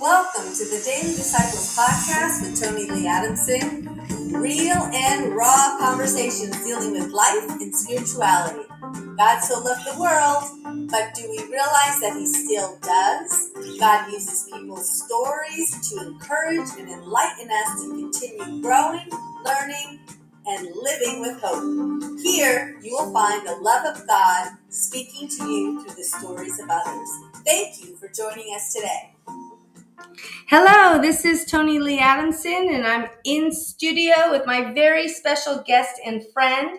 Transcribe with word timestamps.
Welcome 0.00 0.54
to 0.54 0.64
the 0.64 0.80
Daily 0.82 1.14
Disciples 1.14 1.76
podcast 1.76 2.40
with 2.40 2.58
Toni 2.58 2.90
Lee 2.90 3.06
Adamson. 3.06 3.84
Real 4.32 4.78
and 4.94 5.36
raw 5.36 5.76
conversations 5.78 6.56
dealing 6.64 6.92
with 6.92 7.10
life 7.10 7.50
and 7.60 7.74
spirituality. 7.76 8.66
God 9.18 9.40
so 9.40 9.60
loved 9.60 9.84
the 9.84 10.00
world, 10.00 10.88
but 10.90 11.14
do 11.14 11.28
we 11.28 11.36
realize 11.52 12.00
that 12.00 12.16
He 12.16 12.26
still 12.26 12.78
does? 12.80 13.50
God 13.78 14.10
uses 14.10 14.48
people's 14.50 15.04
stories 15.04 15.90
to 15.90 16.00
encourage 16.06 16.70
and 16.78 16.88
enlighten 16.88 17.50
us 17.50 17.82
to 17.82 17.88
continue 17.90 18.62
growing, 18.62 19.06
learning, 19.44 20.00
and 20.46 20.68
living 20.76 21.20
with 21.20 21.38
hope. 21.42 22.20
Here, 22.22 22.78
you 22.82 22.92
will 22.92 23.12
find 23.12 23.46
the 23.46 23.56
love 23.56 23.94
of 23.94 24.06
God 24.06 24.52
speaking 24.70 25.28
to 25.28 25.44
you 25.44 25.84
through 25.84 25.94
the 25.94 26.04
stories 26.04 26.58
of 26.58 26.70
others. 26.70 27.10
Thank 27.44 27.84
you 27.84 27.96
for 27.96 28.08
joining 28.08 28.54
us 28.54 28.72
today. 28.72 29.14
Hello, 30.22 31.00
this 31.00 31.24
is 31.24 31.44
Toni 31.44 31.78
Lee 31.78 32.00
Adamson, 32.00 32.68
and 32.72 32.84
I'm 32.86 33.08
in 33.24 33.52
studio 33.52 34.30
with 34.30 34.46
my 34.46 34.72
very 34.72 35.08
special 35.08 35.62
guest 35.66 36.00
and 36.04 36.22
friend, 36.32 36.78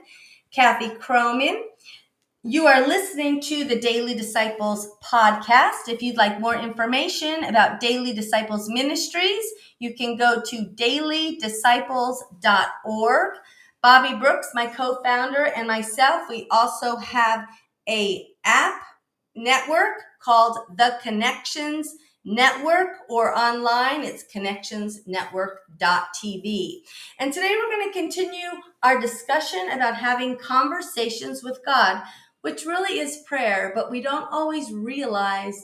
Kathi 0.56 1.00
Chroman. 1.00 1.64
You 2.44 2.68
are 2.68 2.88
listening 2.88 3.42
to 3.42 3.64
the 3.64 3.80
Daily 3.80 4.14
Disciples 4.14 4.90
podcast. 5.04 5.88
If 5.88 6.02
you'd 6.02 6.18
like 6.18 6.40
more 6.40 6.56
information 6.56 7.44
about 7.46 7.80
Daily 7.80 8.14
Disciples 8.14 8.70
Ministries, 8.70 9.46
you 9.80 9.94
can 9.94 10.18
go 10.18 10.42
to 10.42 10.66
dailydisciples.org. 10.76 13.34
Bobby 13.82 14.20
Brooks, 14.20 14.50
my 14.54 14.68
co-founder, 14.68 15.46
and 15.56 15.68
myself, 15.68 16.28
we 16.30 16.48
also 16.52 16.98
have 16.98 17.48
a 17.88 18.28
app 18.44 18.82
network 19.36 20.02
called 20.24 20.60
The 20.76 21.00
Connections 21.02 21.96
Network 22.24 22.98
or 23.10 23.36
online, 23.36 24.04
it's 24.04 24.24
connectionsnetwork.tv. 24.34 26.82
And 27.20 27.34
today 27.34 27.56
we're 27.58 27.76
going 27.76 27.92
to 27.92 28.00
continue 28.00 28.50
our 28.84 29.00
discussion 29.00 29.72
about 29.72 29.96
having 29.96 30.38
conversations 30.38 31.44
with 31.44 31.60
God, 31.66 32.04
which 32.42 32.66
really 32.66 33.00
is 33.00 33.24
prayer, 33.28 33.72
but 33.74 33.90
we 33.90 34.02
don't 34.02 34.32
always 34.32 34.72
realize 34.72 35.60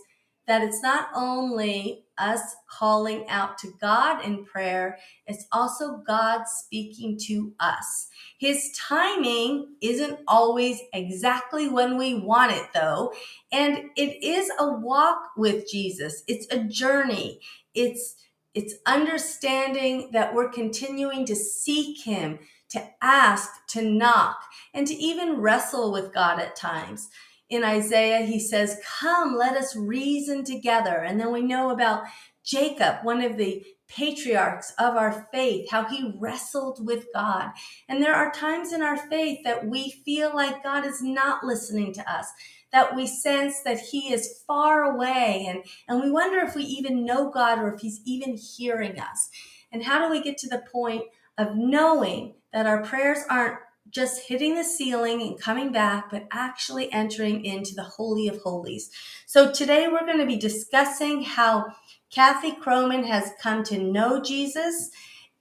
that 0.47 0.63
it's 0.63 0.81
not 0.81 1.09
only 1.15 2.05
us 2.17 2.55
calling 2.69 3.25
out 3.29 3.57
to 3.59 3.73
God 3.79 4.25
in 4.25 4.45
prayer, 4.45 4.97
it's 5.27 5.45
also 5.51 6.01
God 6.07 6.43
speaking 6.47 7.17
to 7.27 7.53
us. 7.59 8.07
His 8.39 8.71
timing 8.77 9.75
isn't 9.81 10.19
always 10.27 10.79
exactly 10.93 11.69
when 11.69 11.97
we 11.97 12.15
want 12.15 12.53
it, 12.53 12.67
though. 12.73 13.13
And 13.51 13.91
it 13.95 14.23
is 14.23 14.49
a 14.59 14.71
walk 14.71 15.19
with 15.37 15.69
Jesus, 15.69 16.23
it's 16.27 16.47
a 16.51 16.63
journey. 16.63 17.39
It's 17.75 18.15
it's 18.55 18.73
understanding 18.87 20.09
that 20.13 20.33
we're 20.33 20.49
continuing 20.49 21.25
to 21.27 21.35
seek 21.35 22.03
Him, 22.03 22.39
to 22.69 22.83
ask, 23.03 23.49
to 23.69 23.83
knock, 23.83 24.37
and 24.73 24.87
to 24.87 24.95
even 24.95 25.41
wrestle 25.41 25.91
with 25.91 26.11
God 26.13 26.39
at 26.39 26.55
times 26.55 27.09
in 27.49 27.63
Isaiah, 27.63 28.25
he 28.25 28.39
says, 28.39 28.79
Come, 28.99 29.35
let 29.35 29.55
us 29.55 29.75
reason 29.75 30.43
together. 30.43 30.95
And 30.95 31.19
then 31.19 31.31
we 31.31 31.41
know 31.41 31.69
about 31.69 32.03
Jacob, 32.43 32.97
one 33.03 33.21
of 33.21 33.37
the 33.37 33.63
patriarchs 33.87 34.73
of 34.77 34.95
our 34.95 35.27
faith, 35.31 35.69
how 35.69 35.85
he 35.85 36.13
wrestled 36.19 36.85
with 36.85 37.05
God. 37.13 37.51
And 37.87 38.01
there 38.01 38.15
are 38.15 38.31
times 38.31 38.73
in 38.73 38.81
our 38.81 38.97
faith 38.97 39.39
that 39.43 39.65
we 39.65 39.91
feel 40.05 40.35
like 40.35 40.63
God 40.63 40.85
is 40.85 41.01
not 41.01 41.43
listening 41.43 41.93
to 41.93 42.11
us, 42.11 42.27
that 42.71 42.95
we 42.95 43.07
sense 43.07 43.61
that 43.63 43.79
he 43.79 44.13
is 44.13 44.43
far 44.45 44.83
away. 44.83 45.45
And, 45.47 45.63
and 45.87 46.03
we 46.03 46.11
wonder 46.11 46.39
if 46.39 46.55
we 46.55 46.63
even 46.63 47.05
know 47.05 47.29
God 47.29 47.59
or 47.59 47.73
if 47.73 47.81
he's 47.81 48.01
even 48.05 48.35
hearing 48.35 48.99
us. 48.99 49.29
And 49.71 49.83
how 49.83 50.05
do 50.05 50.11
we 50.11 50.21
get 50.21 50.37
to 50.39 50.49
the 50.49 50.63
point 50.71 51.03
of 51.37 51.55
knowing 51.55 52.35
that 52.51 52.65
our 52.65 52.83
prayers 52.83 53.19
aren't 53.29 53.57
just 53.89 54.27
hitting 54.27 54.55
the 54.55 54.63
ceiling 54.63 55.21
and 55.21 55.39
coming 55.39 55.71
back, 55.71 56.09
but 56.09 56.27
actually 56.31 56.91
entering 56.91 57.45
into 57.45 57.75
the 57.75 57.83
Holy 57.83 58.27
of 58.27 58.37
Holies. 58.41 58.91
So 59.25 59.51
today 59.51 59.87
we're 59.87 60.05
going 60.05 60.19
to 60.19 60.25
be 60.25 60.37
discussing 60.37 61.23
how 61.23 61.65
Kathi 62.13 62.59
Chroman 62.59 63.03
has 63.03 63.31
come 63.41 63.63
to 63.65 63.77
know 63.77 64.21
Jesus 64.21 64.91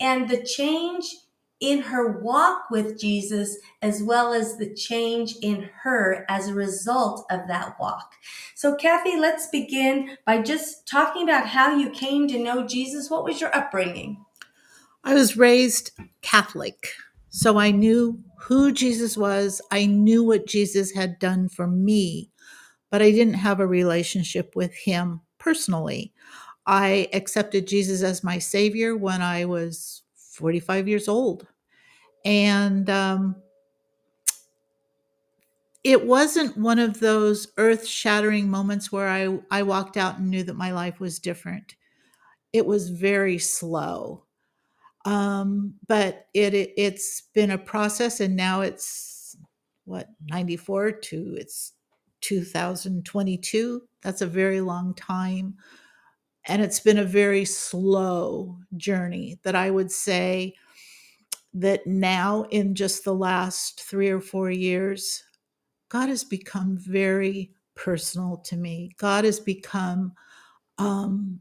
and 0.01 0.29
the 0.29 0.43
change 0.43 1.17
in 1.59 1.81
her 1.81 2.21
walk 2.21 2.71
with 2.71 3.01
Jesus, 3.01 3.57
as 3.81 4.03
well 4.03 4.35
as 4.35 4.59
the 4.59 4.75
change 4.75 5.37
in 5.41 5.71
her 5.83 6.27
as 6.29 6.49
a 6.49 6.55
result 6.55 7.25
of 7.31 7.49
that 7.49 7.81
walk. 7.81 8.13
So, 8.55 8.77
Kathi, 8.77 9.19
let's 9.19 9.47
begin 9.49 10.19
by 10.27 10.43
just 10.43 10.87
talking 10.87 11.23
about 11.23 11.47
how 11.47 11.75
you 11.75 11.91
came 11.91 12.29
to 12.29 12.39
know 12.39 12.67
Jesus. 12.67 13.11
What 13.11 13.25
was 13.25 13.41
your 13.41 13.55
upbringing? 13.57 14.25
I 15.03 15.15
was 15.15 15.37
raised 15.37 15.93
Catholic. 16.21 16.89
So 17.37 17.59
I 17.59 17.71
knew 17.71 18.19
who 18.39 18.73
Jesus 18.73 19.15
was. 19.15 19.61
I 19.71 19.85
knew 19.85 20.25
what 20.25 20.47
Jesus 20.47 20.91
had 20.91 21.19
done 21.19 21.51
for 21.51 21.67
me, 21.67 22.31
but 22.91 23.03
I 23.03 23.11
didn't 23.11 23.35
have 23.35 23.61
a 23.61 23.67
relationship 23.67 24.57
with 24.57 24.75
him 24.75 25.21
personally. 25.37 26.15
I 26.67 27.11
accepted 27.13 27.67
Jesus 27.67 28.03
as 28.03 28.25
my 28.25 28.39
savior 28.39 28.97
when 28.97 29.21
I 29.21 29.45
was 29.45 30.01
45 30.17 30.89
years 30.89 31.09
old. 31.09 31.47
And 32.25 32.89
um, 32.89 33.37
it 35.85 36.07
wasn't 36.07 36.57
one 36.57 36.79
of 36.79 37.01
those 37.01 37.49
earth 37.59 37.87
shattering 37.87 38.49
moments 38.49 38.91
where 38.91 39.09
I, 39.09 39.39
I 39.51 39.63
walked 39.63 39.99
out 39.99 40.17
and 40.17 40.31
knew 40.31 40.43
that 40.45 40.57
my 40.57 40.73
life 40.73 41.01
was 41.01 41.19
different. 41.19 41.75
It 42.55 42.65
was 42.65 42.89
very 42.89 43.37
slow 43.37 44.26
um, 45.07 45.75
but 45.87 46.27
it, 46.35 46.53
it 46.53 46.75
it's 46.77 47.23
been 47.33 47.53
a 47.53 47.59
process, 47.59 48.21
and 48.21 48.37
now 48.37 48.61
it's 48.61 49.37
what 49.85 50.09
94 50.29 50.91
to 50.93 51.37
it's 51.39 51.73
2022. 52.21 53.83
That's 54.03 54.21
a 54.21 54.27
very 54.27 54.61
long 54.61 54.95
time. 54.95 55.55
And 56.49 56.63
it's 56.63 56.81
been 56.81 56.99
a 56.99 57.05
very 57.05 57.45
slow 57.45 58.59
journey 58.77 59.39
that 59.43 59.55
I 59.55 59.71
would 59.71 59.91
say 59.91 60.55
that 61.55 61.87
now, 61.87 62.45
in 62.51 62.75
just 62.75 63.05
the 63.05 63.15
last 63.15 63.83
three 63.83 64.11
or 64.11 64.21
four 64.21 64.51
years, 64.51 65.23
God 65.89 66.09
has 66.09 66.25
become 66.25 66.77
very 66.77 67.53
personal 67.75 68.39
to 68.39 68.57
me. 68.57 68.91
God 68.99 69.25
has 69.25 69.41
become 69.41 70.13
um, 70.79 71.41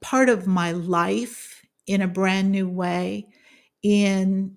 part 0.00 0.28
of 0.28 0.46
my 0.46 0.72
life 0.72 1.63
in 1.86 2.02
a 2.02 2.08
brand 2.08 2.50
new 2.50 2.68
way 2.68 3.28
in 3.82 4.56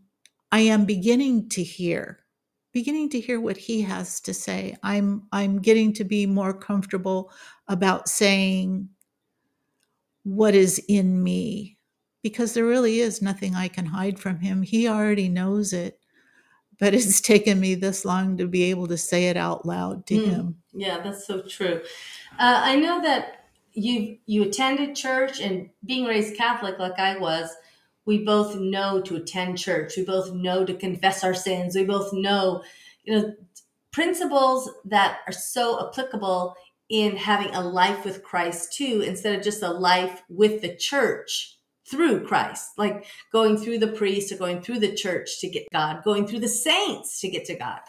I 0.51 0.61
am 0.61 0.85
beginning 0.85 1.49
to 1.49 1.63
hear 1.63 2.19
beginning 2.77 3.09
to 3.09 3.19
hear 3.19 3.41
what 3.41 3.57
he 3.57 3.81
has 3.81 4.21
to 4.21 4.33
say. 4.33 4.75
I'm 4.83 5.23
i'm 5.31 5.59
getting 5.59 5.93
to 5.93 6.03
be 6.03 6.25
more 6.25 6.53
comfortable 6.53 7.31
about 7.67 8.07
saying 8.07 8.89
what 10.23 10.53
is 10.53 10.79
in 10.87 11.23
me 11.23 11.77
because 12.21 12.53
there 12.53 12.65
really 12.65 12.99
is 12.99 13.21
nothing 13.21 13.55
i 13.55 13.67
can 13.67 13.85
hide 13.85 14.19
from 14.19 14.39
him. 14.39 14.61
He 14.61 14.87
already 14.87 15.27
knows 15.29 15.73
it 15.73 15.99
but 16.79 16.93
it's 16.97 17.19
taken 17.19 17.59
me 17.59 17.75
this 17.75 18.05
long 18.05 18.37
to 18.37 18.47
be 18.47 18.63
able 18.63 18.87
to 18.87 18.97
say 18.97 19.29
it 19.29 19.37
out 19.37 19.65
loud 19.65 20.05
to 20.07 20.15
mm, 20.15 20.25
him. 20.25 20.55
Yeah 20.73 21.01
that's 21.01 21.25
so 21.25 21.41
true. 21.41 21.81
Uh, 22.39 22.61
i 22.63 22.75
know 22.75 23.01
that 23.01 23.36
you 23.77 24.17
you 24.25 24.43
attended 24.43 24.95
church 24.95 25.39
and 25.39 25.69
being 25.85 26.05
raised 26.05 26.35
Catholic 26.35 26.79
like 26.79 26.97
I 26.97 27.17
was, 27.17 27.49
we 28.05 28.23
both 28.23 28.55
know 28.55 29.01
to 29.01 29.17
attend 29.17 29.59
church. 29.59 29.93
We 29.95 30.03
both 30.03 30.33
know 30.33 30.65
to 30.65 30.73
confess 30.73 31.23
our 31.23 31.35
sins. 31.35 31.75
We 31.75 31.85
both 31.85 32.11
know, 32.11 32.63
you 33.03 33.15
know, 33.15 33.33
principles 33.91 34.69
that 34.85 35.19
are 35.27 35.33
so 35.33 35.87
applicable 35.87 36.55
in 36.89 37.17
having 37.17 37.53
a 37.53 37.61
life 37.61 38.03
with 38.03 38.23
Christ 38.23 38.73
too, 38.73 39.03
instead 39.05 39.37
of 39.37 39.43
just 39.43 39.61
a 39.61 39.69
life 39.69 40.23
with 40.27 40.61
the 40.61 40.75
church 40.75 41.59
through 41.85 42.25
Christ, 42.25 42.71
like 42.77 43.05
going 43.31 43.57
through 43.57 43.77
the 43.77 43.87
priest 43.87 44.31
or 44.31 44.37
going 44.37 44.61
through 44.61 44.79
the 44.79 44.95
church 44.95 45.39
to 45.41 45.49
get 45.49 45.67
God, 45.71 46.03
going 46.03 46.25
through 46.25 46.39
the 46.39 46.47
saints 46.47 47.21
to 47.21 47.29
get 47.29 47.45
to 47.45 47.55
God. 47.55 47.79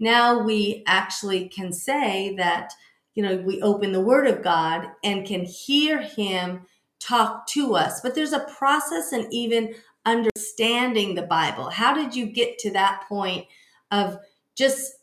Now 0.00 0.42
we 0.42 0.82
actually 0.86 1.48
can 1.48 1.72
say 1.72 2.34
that 2.36 2.72
you 3.14 3.22
know, 3.22 3.36
we 3.36 3.62
open 3.62 3.92
the 3.92 4.00
Word 4.00 4.26
of 4.26 4.42
God 4.42 4.88
and 5.02 5.26
can 5.26 5.44
hear 5.44 6.00
Him 6.00 6.66
talk 6.98 7.46
to 7.48 7.74
us. 7.74 8.00
But 8.00 8.14
there's 8.14 8.32
a 8.32 8.46
process 8.56 9.12
and 9.12 9.26
even 9.32 9.74
understanding 10.06 11.14
the 11.14 11.22
Bible. 11.22 11.70
How 11.70 11.94
did 11.94 12.14
you 12.14 12.26
get 12.26 12.58
to 12.58 12.72
that 12.72 13.04
point 13.08 13.46
of 13.90 14.18
just 14.54 14.94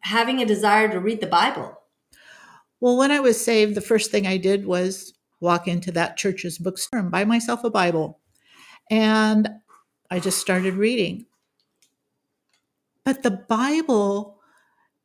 having 0.00 0.40
a 0.40 0.46
desire 0.46 0.88
to 0.88 1.00
read 1.00 1.20
the 1.20 1.26
Bible? 1.26 1.80
Well, 2.80 2.96
when 2.96 3.10
I 3.10 3.20
was 3.20 3.42
saved, 3.42 3.74
the 3.74 3.80
first 3.80 4.10
thing 4.10 4.26
I 4.26 4.36
did 4.36 4.66
was 4.66 5.14
walk 5.40 5.68
into 5.68 5.90
that 5.92 6.16
church's 6.16 6.58
bookstore 6.58 7.00
and 7.00 7.10
buy 7.10 7.24
myself 7.24 7.64
a 7.64 7.70
Bible. 7.70 8.20
And 8.90 9.48
I 10.10 10.20
just 10.20 10.38
started 10.38 10.74
reading. 10.74 11.26
But 13.04 13.22
the 13.22 13.30
Bible 13.30 14.38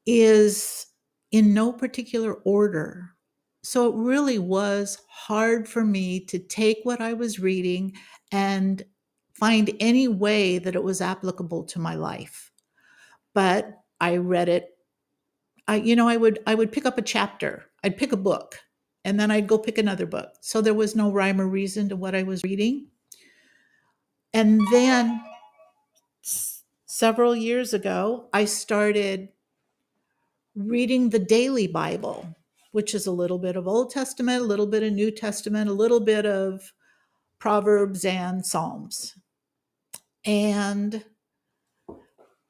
is 0.06 0.88
in 1.32 1.54
no 1.54 1.72
particular 1.74 2.34
order. 2.44 3.12
so 3.64 3.90
it 3.90 3.96
really 3.96 4.40
was 4.40 5.00
hard 5.10 5.68
for 5.68 5.84
me 5.84 6.20
to 6.26 6.40
take 6.40 6.80
what 6.84 7.02
I 7.02 7.14
was 7.14 7.40
reading 7.40 7.94
and 8.32 8.84
find 9.34 9.72
any 9.80 10.08
way 10.08 10.60
that 10.60 10.76
it 10.76 10.84
was 10.84 11.02
applicable 11.02 11.64
to 11.66 11.80
my 11.80 11.96
life. 11.96 12.52
But 13.34 13.80
I 14.00 14.18
read 14.18 14.50
it. 14.50 14.78
I, 15.68 15.76
you 15.78 15.96
know, 15.96 16.08
I 16.08 16.18
would 16.18 16.40
I 16.48 16.56
would 16.56 16.72
pick 16.72 16.86
up 16.86 16.98
a 16.98 17.02
chapter. 17.04 17.66
I'd 17.84 17.98
pick 17.98 18.12
a 18.12 18.18
book, 18.18 18.60
and 19.06 19.20
then 19.20 19.32
I'd 19.32 19.48
go 19.48 19.58
pick 19.58 19.78
another 19.78 20.06
book. 20.06 20.34
So 20.42 20.62
there 20.62 20.74
was 20.74 20.96
no 20.96 21.12
rhyme 21.12 21.40
or 21.42 21.48
reason 21.48 21.90
to 21.90 21.96
what 21.96 22.16
I 22.16 22.24
was 22.24 22.44
reading. 22.44 22.88
And 24.34 24.62
then 24.72 25.22
several 26.86 27.36
years 27.36 27.74
ago, 27.74 28.30
I 28.34 28.46
started 28.46 29.30
reading 30.60 31.10
the 31.10 31.20
daily 31.20 31.68
Bible, 31.68 32.36
which 32.72 32.94
is 32.94 33.08
a 33.08 33.12
little 33.12 33.40
bit 33.40 33.56
of 33.56 33.68
Old 33.68 33.92
Testament, 33.92 34.42
a 34.42 34.48
little 34.48 34.68
bit 34.68 34.84
of 34.84 34.94
New 34.94 35.12
Testament, 35.12 35.70
a 35.70 35.74
little 35.74 36.00
bit 36.00 36.26
of 36.26 36.74
Proverbs 37.40 38.04
and 38.06 38.46
Psalms. 38.46 39.18
And 40.26 41.04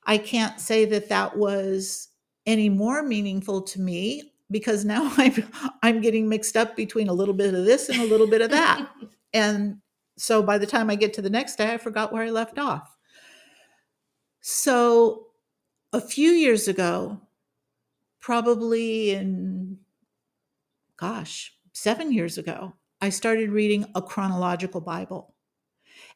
I 0.05 0.17
can't 0.17 0.59
say 0.59 0.85
that 0.85 1.09
that 1.09 1.37
was 1.37 2.09
any 2.45 2.69
more 2.69 3.03
meaningful 3.03 3.61
to 3.61 3.79
me 3.79 4.33
because 4.49 4.83
now 4.83 5.11
I'm 5.17 5.43
I'm 5.83 6.01
getting 6.01 6.27
mixed 6.27 6.57
up 6.57 6.75
between 6.75 7.07
a 7.07 7.13
little 7.13 7.35
bit 7.35 7.53
of 7.53 7.65
this 7.65 7.89
and 7.89 7.99
a 7.99 8.05
little 8.05 8.27
bit 8.27 8.41
of 8.41 8.49
that. 8.49 8.89
and 9.33 9.77
so 10.17 10.41
by 10.41 10.57
the 10.57 10.65
time 10.65 10.89
I 10.89 10.95
get 10.95 11.13
to 11.13 11.21
the 11.21 11.29
next 11.29 11.57
day 11.57 11.71
I 11.71 11.77
forgot 11.77 12.11
where 12.11 12.23
I 12.23 12.31
left 12.31 12.57
off. 12.57 12.97
So 14.41 15.27
a 15.93 16.01
few 16.01 16.31
years 16.31 16.67
ago, 16.67 17.21
probably 18.19 19.11
in 19.11 19.79
gosh, 20.99 21.55
7 21.71 22.11
years 22.11 22.37
ago, 22.37 22.73
I 22.99 23.09
started 23.09 23.51
reading 23.51 23.85
a 23.95 24.01
chronological 24.01 24.81
Bible. 24.81 25.33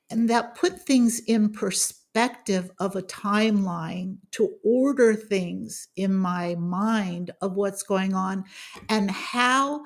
And 0.09 0.29
that 0.29 0.55
put 0.55 0.81
things 0.81 1.21
in 1.21 1.53
perspective 1.53 2.69
of 2.79 2.95
a 2.97 3.01
timeline 3.01 4.17
to 4.31 4.55
order 4.63 5.15
things 5.15 5.87
in 5.95 6.13
my 6.13 6.55
mind 6.55 7.31
of 7.41 7.53
what's 7.53 7.83
going 7.83 8.13
on 8.13 8.43
and 8.89 9.09
how 9.09 9.85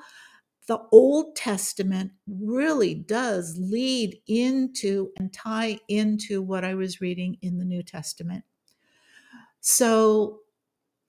the 0.66 0.80
Old 0.90 1.36
Testament 1.36 2.10
really 2.26 2.94
does 2.94 3.56
lead 3.58 4.20
into 4.26 5.10
and 5.16 5.32
tie 5.32 5.78
into 5.88 6.42
what 6.42 6.64
I 6.64 6.74
was 6.74 7.00
reading 7.00 7.38
in 7.40 7.58
the 7.58 7.64
New 7.64 7.84
Testament. 7.84 8.44
So, 9.60 10.40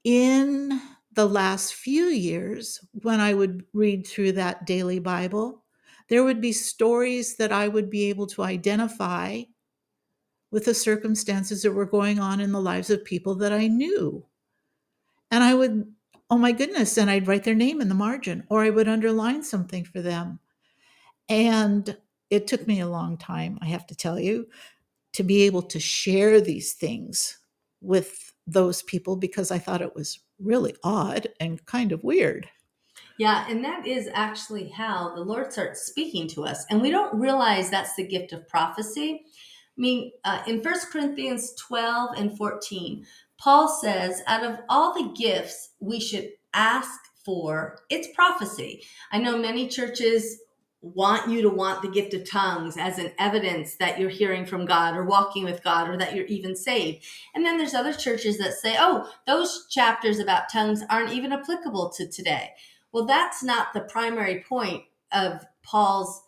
in 0.04 0.80
the 1.14 1.28
last 1.28 1.74
few 1.74 2.06
years, 2.06 2.80
when 2.92 3.20
I 3.20 3.34
would 3.34 3.66
read 3.74 4.06
through 4.06 4.34
that 4.34 4.66
daily 4.66 5.00
Bible, 5.00 5.64
there 6.08 6.24
would 6.24 6.42
be 6.42 6.52
stories 6.52 7.38
that 7.38 7.52
I 7.52 7.68
would 7.68 7.90
be 7.90 8.06
able 8.06 8.28
to 8.28 8.44
identify 8.44 9.44
with 10.52 10.66
the 10.66 10.74
circumstances 10.74 11.62
that 11.62 11.72
were 11.72 11.86
going 11.86 12.20
on 12.20 12.40
in 12.40 12.52
the 12.52 12.62
lives 12.62 12.90
of 12.90 13.06
people 13.06 13.36
that 13.36 13.54
I 13.54 13.68
knew. 13.68 14.26
And 15.32 15.44
I 15.44 15.54
would, 15.54 15.94
oh 16.30 16.38
my 16.38 16.52
goodness, 16.52 16.98
and 16.98 17.10
I'd 17.10 17.28
write 17.28 17.44
their 17.44 17.56
name 17.56 17.82
in 17.82 17.90
the 17.90 17.96
margin 17.96 18.44
or 18.50 18.64
I 18.64 18.72
would 18.72 18.88
underline 18.88 19.44
something 19.44 19.86
for 19.86 20.02
them. 20.02 20.40
And 21.28 21.96
it 22.30 22.48
took 22.48 22.68
me 22.68 22.80
a 22.80 22.88
long 22.88 23.18
time, 23.18 23.60
I 23.62 23.68
have 23.68 23.86
to 23.88 23.96
tell 23.96 24.20
you, 24.20 24.48
to 25.14 25.24
be 25.24 25.44
able 25.44 25.62
to 25.64 25.80
share 25.80 26.42
these 26.42 26.74
things 26.74 27.38
with 27.82 28.34
those 28.48 28.82
people 28.84 29.16
because 29.16 29.52
I 29.52 29.60
thought 29.60 29.82
it 29.82 29.96
was 29.96 30.20
really 30.40 30.76
odd 30.84 31.28
and 31.40 31.66
kind 31.66 31.92
of 31.92 32.04
weird. 32.04 32.50
Yeah, 33.18 33.46
and 33.50 33.64
that 33.66 33.86
is 33.86 34.10
actually 34.14 34.70
how 34.70 35.14
the 35.14 35.22
Lord 35.22 35.52
starts 35.52 35.86
speaking 35.86 36.28
to 36.30 36.46
us. 36.46 36.66
And 36.70 36.82
we 36.82 36.90
don't 36.90 37.20
realize 37.20 37.70
that's 37.70 37.96
the 37.96 38.08
gift 38.08 38.32
of 38.32 38.48
prophecy. 38.48 39.26
I 39.26 39.82
mean, 39.82 40.12
uh, 40.24 40.42
in 40.48 40.64
First 40.64 40.90
Corinthians 40.90 41.54
12 41.56 42.12
and 42.18 42.38
14, 42.38 43.06
Paul 43.38 43.68
says, 43.68 44.22
out 44.28 44.44
of 44.44 44.60
all 44.70 44.94
the 44.94 45.14
gifts 45.18 45.72
we 45.80 46.00
should 46.00 46.30
ask 46.54 47.00
for, 47.26 47.80
it's 47.90 48.08
prophecy. 48.16 48.84
I 49.12 49.20
know 49.20 49.38
many 49.38 49.68
churches 49.68 50.40
want 50.82 51.30
you 51.30 51.42
to 51.42 51.50
want 51.50 51.82
the 51.82 51.90
gift 51.90 52.14
of 52.14 52.30
tongues 52.30 52.78
as 52.78 52.98
an 52.98 53.12
evidence 53.20 53.76
that 53.76 54.00
you're 54.00 54.10
hearing 54.10 54.46
from 54.46 54.66
God 54.66 54.96
or 54.96 55.04
walking 55.04 55.44
with 55.44 55.64
God 55.64 55.90
or 55.90 55.98
that 55.98 56.16
you're 56.16 56.26
even 56.26 56.56
saved. 56.56 57.04
And 57.36 57.46
then 57.46 57.58
there's 57.58 57.74
other 57.74 57.94
churches 57.94 58.38
that 58.38 58.54
say, 58.54 58.78
oh, 58.80 59.10
those 59.28 59.68
chapters 59.70 60.20
about 60.20 60.50
tongues 60.52 60.84
aren't 60.90 61.12
even 61.12 61.34
applicable 61.34 61.90
to 61.98 62.08
today. 62.08 62.52
Well, 62.94 63.06
that's 63.06 63.44
not 63.44 63.74
the 63.74 63.82
primary 63.82 64.44
point 64.48 64.84
of 65.12 65.46
Paul's 65.64 66.22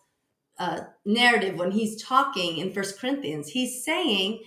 uh, 0.58 0.80
narrative 1.06 1.58
when 1.58 1.70
he's 1.70 2.02
talking 2.02 2.58
in 2.58 2.72
First 2.72 3.00
Corinthians. 3.00 3.48
He's 3.48 3.82
saying 3.82 4.40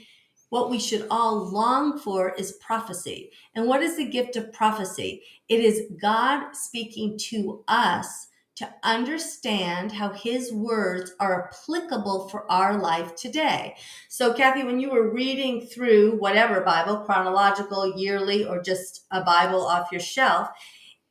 what 0.49 0.69
we 0.69 0.79
should 0.79 1.07
all 1.09 1.49
long 1.49 1.97
for 1.97 2.33
is 2.35 2.53
prophecy. 2.53 3.31
And 3.55 3.67
what 3.67 3.81
is 3.81 3.97
the 3.97 4.05
gift 4.07 4.35
of 4.35 4.53
prophecy? 4.53 5.23
It 5.49 5.59
is 5.59 5.91
God 5.99 6.55
speaking 6.55 7.17
to 7.29 7.63
us 7.67 8.27
to 8.55 8.73
understand 8.83 9.91
how 9.91 10.09
his 10.09 10.53
words 10.53 11.11
are 11.19 11.49
applicable 11.49 12.29
for 12.29 12.49
our 12.49 12.77
life 12.77 13.15
today. 13.15 13.75
So, 14.07 14.33
Kathi, 14.33 14.65
when 14.65 14.79
you 14.79 14.91
were 14.91 15.11
reading 15.11 15.61
through 15.61 16.17
whatever 16.17 16.61
Bible, 16.61 16.97
chronological, 16.99 17.97
yearly, 17.97 18.45
or 18.45 18.61
just 18.61 19.05
a 19.11 19.21
Bible 19.21 19.65
off 19.65 19.91
your 19.91 20.01
shelf, 20.01 20.49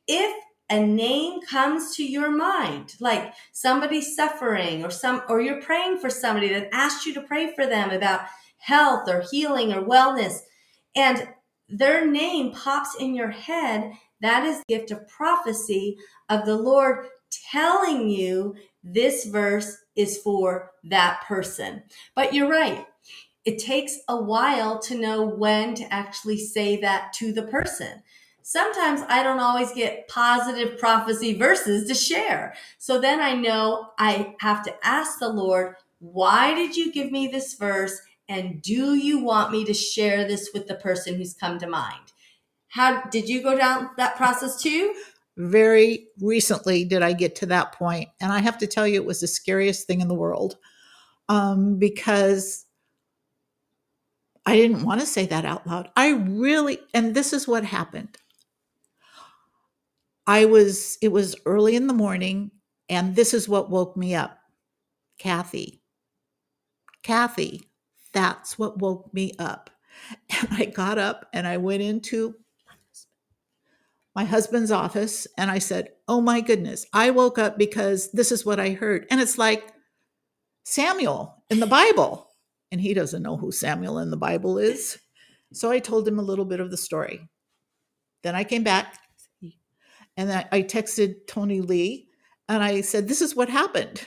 if 0.07 0.35
a 0.69 0.83
name 0.83 1.41
comes 1.41 1.95
to 1.95 2.03
your 2.03 2.31
mind 2.31 2.95
like 2.99 3.33
somebody 3.51 4.01
suffering 4.01 4.83
or 4.83 4.89
some 4.89 5.21
or 5.29 5.39
you're 5.39 5.61
praying 5.61 5.99
for 5.99 6.09
somebody 6.09 6.49
that 6.49 6.69
asked 6.73 7.05
you 7.05 7.13
to 7.13 7.21
pray 7.21 7.53
for 7.53 7.67
them 7.67 7.91
about 7.91 8.21
health 8.57 9.07
or 9.07 9.23
healing 9.31 9.71
or 9.71 9.83
wellness 9.83 10.39
and 10.95 11.27
their 11.69 12.05
name 12.05 12.51
pops 12.51 12.95
in 12.99 13.13
your 13.13 13.29
head 13.29 13.91
that 14.21 14.43
is 14.43 14.57
the 14.57 14.75
gift 14.75 14.89
of 14.89 15.07
prophecy 15.07 15.97
of 16.29 16.45
the 16.45 16.57
lord 16.57 17.05
telling 17.51 18.09
you 18.09 18.55
this 18.83 19.25
verse 19.25 19.77
is 19.95 20.17
for 20.17 20.71
that 20.83 21.23
person 21.27 21.83
but 22.15 22.33
you're 22.33 22.49
right 22.49 22.85
it 23.45 23.59
takes 23.59 23.99
a 24.07 24.15
while 24.19 24.79
to 24.79 24.97
know 24.97 25.23
when 25.23 25.75
to 25.75 25.93
actually 25.93 26.37
say 26.37 26.79
that 26.81 27.13
to 27.13 27.31
the 27.31 27.43
person 27.43 28.01
sometimes 28.47 29.01
I 29.09 29.23
don't 29.23 29.39
always 29.39 29.73
get 29.73 30.07
positive 30.07 30.77
prophecy 30.77 31.33
verses 31.33 31.87
to 31.87 31.95
share. 31.95 32.53
So 32.77 33.01
then 33.01 33.19
I 33.19 33.33
know 33.33 33.89
I 33.97 34.35
have 34.39 34.63
to 34.65 34.75
ask 34.85 35.17
the 35.17 35.29
Lord, 35.29 35.75
why 35.97 36.53
did 36.53 36.77
you 36.77 36.91
give 36.91 37.11
me 37.11 37.27
this 37.27 37.55
verse? 37.55 37.99
And 38.29 38.61
do 38.61 38.93
you 38.93 39.19
want 39.23 39.51
me 39.51 39.65
to 39.65 39.73
share 39.73 40.27
this 40.27 40.51
with 40.53 40.67
the 40.67 40.75
person 40.75 41.15
who's 41.15 41.33
come 41.33 41.57
to 41.57 41.67
mind? 41.67 42.11
How 42.67 43.01
did 43.05 43.27
you 43.27 43.41
go 43.41 43.57
down 43.57 43.89
that 43.97 44.15
process 44.15 44.61
too? 44.61 44.93
Very 45.37 46.07
recently 46.21 46.85
did 46.85 47.01
I 47.01 47.13
get 47.13 47.35
to 47.37 47.45
that 47.47 47.73
point, 47.73 48.09
and 48.21 48.31
I 48.31 48.39
have 48.39 48.57
to 48.59 48.67
tell 48.67 48.87
you, 48.87 48.95
it 48.95 49.05
was 49.05 49.21
the 49.21 49.27
scariest 49.27 49.85
thing 49.85 50.01
in 50.01 50.07
the 50.07 50.13
world 50.13 50.57
um, 51.27 51.77
because 51.77 52.65
I 54.45 54.55
didn't 54.55 54.83
want 54.83 55.01
to 55.01 55.07
say 55.07 55.25
that 55.25 55.45
out 55.45 55.67
loud. 55.67 55.89
I 55.95 56.11
really, 56.11 56.79
and 56.93 57.15
this 57.15 57.33
is 57.33 57.47
what 57.47 57.65
happened. 57.65 58.17
I 60.27 60.45
was, 60.45 60.97
it 61.01 61.09
was 61.09 61.35
early 61.45 61.75
in 61.75 61.87
the 61.87 61.93
morning, 61.93 62.51
and 62.89 63.15
this 63.15 63.33
is 63.33 63.49
what 63.49 63.69
woke 63.69 63.97
me 63.97 64.15
up. 64.15 64.39
Kathi, 65.19 65.81
Kathi, 67.03 67.61
that's 68.13 68.57
what 68.57 68.79
woke 68.79 69.13
me 69.13 69.33
up. 69.39 69.69
And 70.41 70.49
I 70.51 70.65
got 70.65 70.97
up 70.97 71.25
and 71.31 71.47
I 71.47 71.55
went 71.55 71.81
into 71.81 72.35
my 74.15 74.23
husband's 74.23 74.71
office 74.71 75.27
and 75.37 75.51
I 75.51 75.59
said, 75.59 75.89
Oh 76.07 76.21
my 76.21 76.39
goodness, 76.41 76.85
I 76.93 77.11
woke 77.11 77.37
up 77.37 77.57
because 77.57 78.11
this 78.11 78.31
is 78.31 78.45
what 78.45 78.59
I 78.59 78.71
heard. 78.71 79.05
And 79.11 79.19
it's 79.19 79.37
like 79.37 79.73
Samuel 80.63 81.43
in 81.49 81.59
the 81.59 81.67
Bible. 81.67 82.29
And 82.71 82.79
he 82.79 82.93
doesn't 82.93 83.21
know 83.21 83.37
who 83.37 83.51
Samuel 83.51 83.99
in 83.99 84.09
the 84.09 84.17
Bible 84.17 84.57
is. 84.57 84.97
So 85.53 85.69
I 85.69 85.79
told 85.79 86.07
him 86.07 86.17
a 86.17 86.23
little 86.23 86.45
bit 86.45 86.59
of 86.59 86.71
the 86.71 86.77
story. 86.77 87.27
Then 88.23 88.35
I 88.35 88.43
came 88.43 88.63
back 88.63 88.97
and 90.17 90.31
I, 90.31 90.63
texted 90.63 91.27
Toni 91.27 91.61
Lee 91.61 92.07
and 92.47 92.63
I 92.63 92.81
said, 92.81 93.07
This 93.07 93.21
is 93.21 93.35
what 93.35 93.49
happened. 93.49 94.01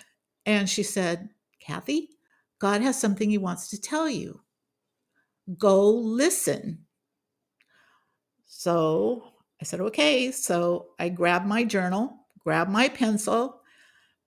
And 0.47 0.69
she 0.69 0.83
said, 0.83 1.29
Kathi, 1.67 2.09
God 2.59 2.81
has 2.81 2.99
something 2.99 3.29
he 3.29 3.39
wants 3.39 3.69
to 3.71 3.81
tell 3.81 4.09
you. 4.09 4.41
Go 5.57 5.91
listen. 5.91 6.87
So 8.47 9.25
I 9.61 9.65
said, 9.65 9.81
Okay. 9.81 10.31
So 10.33 10.89
I 10.99 11.09
grabbed 11.09 11.47
my 11.47 11.65
journal, 11.65 12.27
grabbed 12.45 12.71
my 12.71 12.89
pencil, 12.89 13.61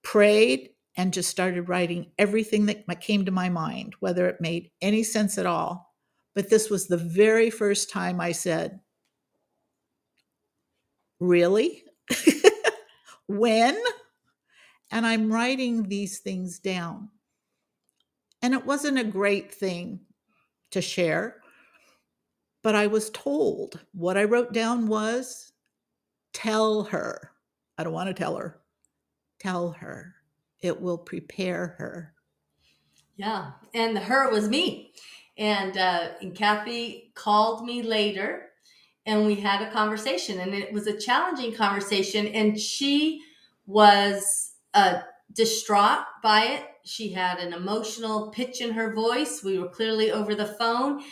prayed, 0.02 0.70
and 0.96 1.12
just 1.12 1.30
started 1.30 1.68
writing 1.68 2.12
everything 2.18 2.66
that 2.66 3.00
came 3.00 3.24
to 3.24 3.30
my 3.30 3.48
mind, 3.48 3.94
whether 4.00 4.28
it 4.28 4.40
made 4.40 4.70
any 4.82 5.02
sense 5.02 5.38
at 5.38 5.46
all. 5.46 5.94
But 6.34 6.50
this 6.50 6.68
was 6.70 6.86
the 6.86 6.98
very 6.98 7.50
first 7.50 7.90
time 7.90 8.20
I 8.20 8.32
said, 8.32 8.80
Really? 11.20 11.84
when? 13.26 13.78
And 14.90 15.06
I'm 15.06 15.32
writing 15.32 15.84
these 15.84 16.18
things 16.18 16.58
down. 16.58 17.08
And 18.42 18.54
it 18.54 18.66
wasn't 18.66 18.98
a 18.98 19.04
great 19.04 19.54
thing 19.54 20.00
to 20.72 20.82
share, 20.82 21.41
but 22.62 22.74
I 22.74 22.86
was 22.86 23.10
told 23.10 23.80
what 23.92 24.16
I 24.16 24.24
wrote 24.24 24.52
down 24.52 24.86
was 24.86 25.52
tell 26.32 26.84
her. 26.84 27.32
I 27.76 27.84
don't 27.84 27.92
want 27.92 28.08
to 28.08 28.14
tell 28.14 28.36
her. 28.36 28.60
Tell 29.38 29.72
her. 29.72 30.14
It 30.60 30.80
will 30.80 30.98
prepare 30.98 31.74
her. 31.78 32.14
Yeah. 33.16 33.52
And 33.74 33.96
the 33.96 34.00
her 34.00 34.30
was 34.30 34.48
me. 34.48 34.92
And, 35.36 35.76
uh, 35.76 36.10
and 36.20 36.34
Kathi 36.34 37.12
called 37.14 37.64
me 37.64 37.82
later 37.82 38.52
and 39.06 39.26
we 39.26 39.34
had 39.34 39.62
a 39.62 39.70
conversation 39.70 40.40
and 40.40 40.54
it 40.54 40.72
was 40.72 40.86
a 40.86 40.98
challenging 40.98 41.54
conversation 41.54 42.26
and 42.28 42.58
she 42.58 43.20
was 43.66 44.54
uh, 44.74 45.00
distraught 45.32 46.04
by 46.22 46.44
it 46.44 46.64
she 46.84 47.12
had 47.12 47.38
an 47.38 47.52
emotional 47.52 48.30
pitch 48.30 48.60
in 48.60 48.72
her 48.72 48.94
voice 48.94 49.42
we 49.42 49.58
were 49.58 49.68
clearly 49.68 50.10
over 50.10 50.34
the 50.34 50.46
phone 50.46 51.02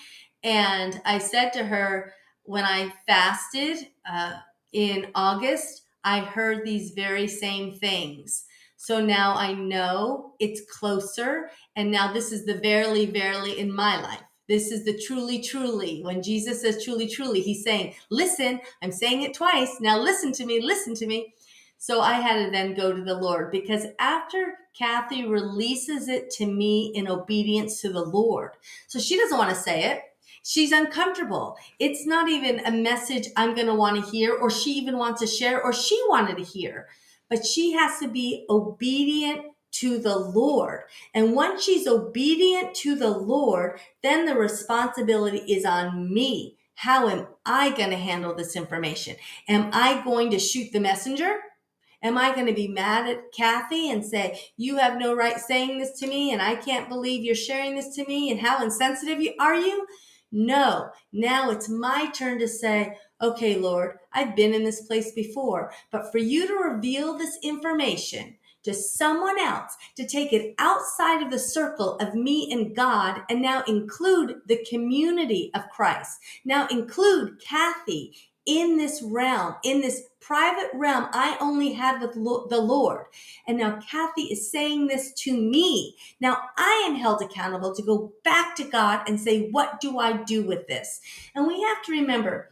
and 0.45 1.01
i 1.05 1.19
said 1.19 1.51
to 1.53 1.65
her 1.65 2.13
when 2.45 2.65
i 2.65 2.93
fasted 3.07 3.87
uh, 4.11 4.35
in 4.73 5.07
august 5.15 5.83
i 6.05 6.21
heard 6.21 6.65
these 6.65 6.93
very 6.93 7.27
same 7.27 7.73
things 7.75 8.45
so 8.77 9.05
now 9.05 9.35
i 9.35 9.53
know 9.53 10.35
it's 10.41 10.63
closer 10.79 11.51
and 11.77 11.91
now 11.91 12.13
this 12.13 12.33
is 12.33 12.45
the 12.45 12.59
verily 12.59 13.07
verily 13.07 13.59
in 13.59 13.75
my 13.75 14.01
life 14.01 14.23
this 14.51 14.73
is 14.73 14.85
the 14.85 14.99
truly, 14.99 15.41
truly. 15.41 16.03
When 16.03 16.25
Jesus 16.25 16.63
says 16.63 16.83
truly, 16.85 17.07
truly, 17.07 17.41
he's 17.41 17.63
saying, 17.63 17.95
listen, 18.11 18.59
I'm 18.83 18.91
saying 18.91 19.23
it 19.23 19.33
twice. 19.33 19.77
Now 19.81 19.97
listen 19.97 20.33
to 20.33 20.45
me, 20.45 20.61
listen 20.61 20.93
to 20.97 21.07
me. 21.07 21.35
So 21.79 22.01
I 22.01 22.15
had 22.15 22.45
to 22.45 22.51
then 22.51 22.75
go 22.75 22.93
to 22.93 23.05
the 23.05 23.15
Lord 23.15 23.53
because 23.53 23.87
after 24.01 24.59
Kathi 24.79 25.31
releases 25.31 26.09
it 26.09 26.31
to 26.33 26.47
me 26.47 26.91
in 26.97 27.07
obedience 27.07 27.81
to 27.83 27.93
the 27.93 28.03
Lord, 28.03 28.51
so 28.89 28.99
she 28.99 29.17
doesn't 29.17 29.39
want 29.39 29.51
to 29.51 29.57
say 29.57 29.85
it. 29.85 30.03
She's 30.43 30.73
uncomfortable. 30.73 31.57
It's 31.79 32.07
not 32.07 32.29
even 32.29 32.61
a 32.61 32.71
message 32.71 33.29
I'm 33.37 33.55
going 33.55 33.67
to 33.67 33.75
want 33.75 34.03
to 34.03 34.11
hear, 34.11 34.35
or 34.35 34.51
she 34.51 34.73
even 34.73 34.97
wants 34.97 35.21
to 35.21 35.27
share, 35.27 35.63
or 35.63 35.73
she 35.73 36.01
wanted 36.09 36.37
to 36.39 36.45
hear. 36.45 36.89
But 37.29 37.45
she 37.45 37.73
has 37.73 37.99
to 38.01 38.09
be 38.09 38.47
obedient 38.49 39.47
to 39.73 39.99
the 39.99 40.17
Lord. 40.17 40.83
And 41.15 41.35
once 41.35 41.63
she's 41.63 41.87
obedient 41.87 42.75
to 42.77 42.97
the 42.97 43.11
Lord, 43.11 43.79
then 44.03 44.27
the 44.27 44.35
responsibility 44.35 45.39
is 45.39 45.65
on 45.65 46.13
me. 46.13 46.57
How 46.75 47.09
am 47.09 47.27
I 47.45 47.71
going 47.71 47.91
to 47.91 47.97
handle 47.97 48.35
this 48.35 48.57
information? 48.57 49.17
Am 49.49 49.71
I 49.73 50.03
going 50.03 50.31
to 50.31 50.39
shoot 50.39 50.73
the 50.73 50.81
messenger? 50.81 51.37
Am 52.03 52.17
I 52.17 52.35
going 52.35 52.47
to 52.47 52.55
be 52.55 52.69
mad 52.69 53.07
at 53.07 53.33
Kathi 53.35 53.93
and 53.93 54.05
say, 54.05 54.41
You 54.57 54.79
have 54.79 54.99
no 54.99 55.15
right 55.15 55.39
saying 55.39 55.79
this 55.79 55.99
to 56.01 56.07
me, 56.07 56.33
and 56.33 56.41
I 56.41 56.55
can't 56.57 56.89
believe 56.89 57.23
you're 57.23 57.35
sharing 57.35 57.77
this 57.77 57.95
to 57.97 58.07
me, 58.07 58.31
and 58.31 58.41
how 58.41 58.63
insensitive 58.63 59.21
you, 59.21 59.35
are 59.39 59.55
you? 59.55 59.87
No. 60.33 60.91
Now 61.13 61.51
it's 61.51 61.69
my 61.69 62.11
turn 62.15 62.39
to 62.39 62.49
say, 62.49 62.97
Okay, 63.23 63.57
Lord, 63.57 63.99
I've 64.13 64.35
been 64.35 64.55
in 64.55 64.65
this 64.65 64.83
place 64.83 65.13
before, 65.13 65.73
but 65.91 66.11
for 66.11 66.19
you 66.19 66.47
to 66.47 66.55
reveal 66.55 67.19
this 67.19 67.39
information, 67.43 68.37
to 68.63 68.75
someone 68.75 69.39
else 69.39 69.77
to 69.97 70.07
take 70.07 70.33
it 70.33 70.55
outside 70.59 71.23
of 71.23 71.31
the 71.31 71.39
circle 71.39 71.97
of 71.97 72.15
me 72.15 72.51
and 72.53 72.77
God 72.77 73.23
and 73.31 73.41
now 73.41 73.63
include 73.67 74.41
the 74.47 74.65
community 74.69 75.51
of 75.55 75.69
Christ. 75.71 76.19
Now 76.45 76.67
include 76.69 77.41
Kathi 77.41 78.13
in 78.51 78.77
this 78.77 79.01
realm, 79.01 79.55
in 79.63 79.81
this 79.81 80.09
private 80.19 80.71
realm 80.75 81.07
I 81.13 81.37
only 81.41 81.73
had 81.73 82.01
with 82.01 82.15
the 82.15 82.61
Lord. 82.61 83.07
And 83.47 83.57
now 83.57 83.79
Kathi 83.81 84.33
is 84.33 84.51
saying 84.51 84.89
this 84.89 85.13
to 85.23 85.37
me. 85.37 85.95
Now 86.21 86.37
I 86.57 86.85
am 86.89 86.97
held 86.97 87.23
accountable 87.23 87.73
to 87.75 87.83
go 87.83 88.13
back 88.25 88.57
to 88.57 88.65
God 88.65 89.09
and 89.09 89.21
say, 89.21 89.49
what 89.51 89.81
do 89.81 90.01
I 90.01 90.25
do 90.25 90.43
with 90.43 90.67
this? 90.67 91.01
And 91.37 91.47
we 91.47 91.63
have 91.63 91.83
to 91.85 91.93
remember 91.93 92.51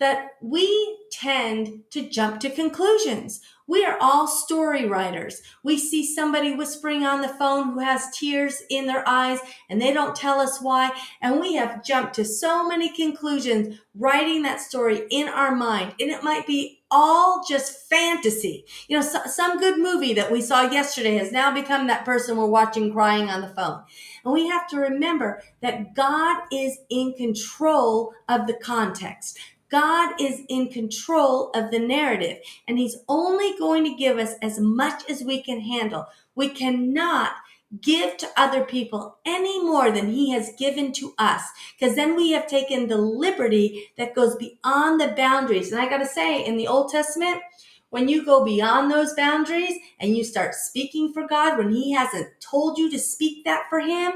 that 0.00 0.30
we 0.40 0.98
tend 1.10 1.84
to 1.90 2.08
jump 2.08 2.40
to 2.40 2.50
conclusions. 2.50 3.40
We 3.66 3.84
are 3.84 3.96
all 3.98 4.26
story 4.26 4.86
writers. 4.86 5.40
We 5.62 5.78
see 5.78 6.04
somebody 6.04 6.54
whispering 6.54 7.04
on 7.04 7.22
the 7.22 7.28
phone 7.28 7.72
who 7.72 7.78
has 7.80 8.14
tears 8.14 8.62
in 8.68 8.86
their 8.86 9.08
eyes 9.08 9.38
and 9.70 9.80
they 9.80 9.92
don't 9.92 10.14
tell 10.14 10.38
us 10.40 10.60
why. 10.60 10.90
And 11.22 11.40
we 11.40 11.54
have 11.54 11.82
jumped 11.82 12.14
to 12.14 12.24
so 12.24 12.68
many 12.68 12.94
conclusions 12.94 13.78
writing 13.94 14.42
that 14.42 14.60
story 14.60 15.04
in 15.10 15.28
our 15.28 15.54
mind. 15.54 15.94
And 15.98 16.10
it 16.10 16.22
might 16.22 16.46
be 16.46 16.82
all 16.90 17.42
just 17.48 17.88
fantasy. 17.88 18.66
You 18.86 18.98
know, 18.98 19.02
so, 19.02 19.20
some 19.26 19.58
good 19.58 19.78
movie 19.78 20.14
that 20.14 20.30
we 20.30 20.42
saw 20.42 20.62
yesterday 20.62 21.16
has 21.16 21.32
now 21.32 21.52
become 21.52 21.86
that 21.86 22.04
person 22.04 22.36
we're 22.36 22.46
watching 22.46 22.92
crying 22.92 23.30
on 23.30 23.40
the 23.40 23.48
phone. 23.48 23.82
And 24.24 24.32
we 24.32 24.48
have 24.48 24.68
to 24.68 24.78
remember 24.78 25.42
that 25.62 25.94
God 25.94 26.42
is 26.52 26.78
in 26.90 27.14
control 27.14 28.12
of 28.28 28.46
the 28.46 28.54
context. 28.54 29.38
God 29.70 30.20
is 30.20 30.42
in 30.48 30.68
control 30.68 31.50
of 31.54 31.70
the 31.70 31.78
narrative 31.78 32.38
and 32.68 32.78
he's 32.78 32.98
only 33.08 33.54
going 33.58 33.84
to 33.84 33.94
give 33.96 34.18
us 34.18 34.34
as 34.42 34.60
much 34.60 35.08
as 35.10 35.22
we 35.22 35.42
can 35.42 35.60
handle. 35.60 36.06
We 36.34 36.48
cannot 36.48 37.32
give 37.80 38.16
to 38.18 38.28
other 38.36 38.64
people 38.64 39.18
any 39.24 39.62
more 39.64 39.90
than 39.90 40.10
he 40.10 40.30
has 40.30 40.52
given 40.58 40.92
to 40.92 41.14
us 41.18 41.42
because 41.78 41.96
then 41.96 42.14
we 42.14 42.30
have 42.32 42.46
taken 42.46 42.86
the 42.86 42.96
liberty 42.96 43.88
that 43.96 44.14
goes 44.14 44.36
beyond 44.36 45.00
the 45.00 45.08
boundaries. 45.16 45.72
And 45.72 45.80
I 45.80 45.88
got 45.88 45.98
to 45.98 46.06
say 46.06 46.44
in 46.44 46.56
the 46.56 46.68
Old 46.68 46.90
Testament, 46.90 47.40
when 47.90 48.08
you 48.08 48.24
go 48.24 48.44
beyond 48.44 48.90
those 48.90 49.14
boundaries 49.14 49.78
and 50.00 50.16
you 50.16 50.24
start 50.24 50.54
speaking 50.54 51.12
for 51.12 51.26
God 51.28 51.56
when 51.56 51.70
He 51.70 51.92
hasn't 51.92 52.28
told 52.40 52.76
you 52.76 52.90
to 52.90 52.98
speak 52.98 53.44
that 53.44 53.66
for 53.70 53.78
Him, 53.78 54.12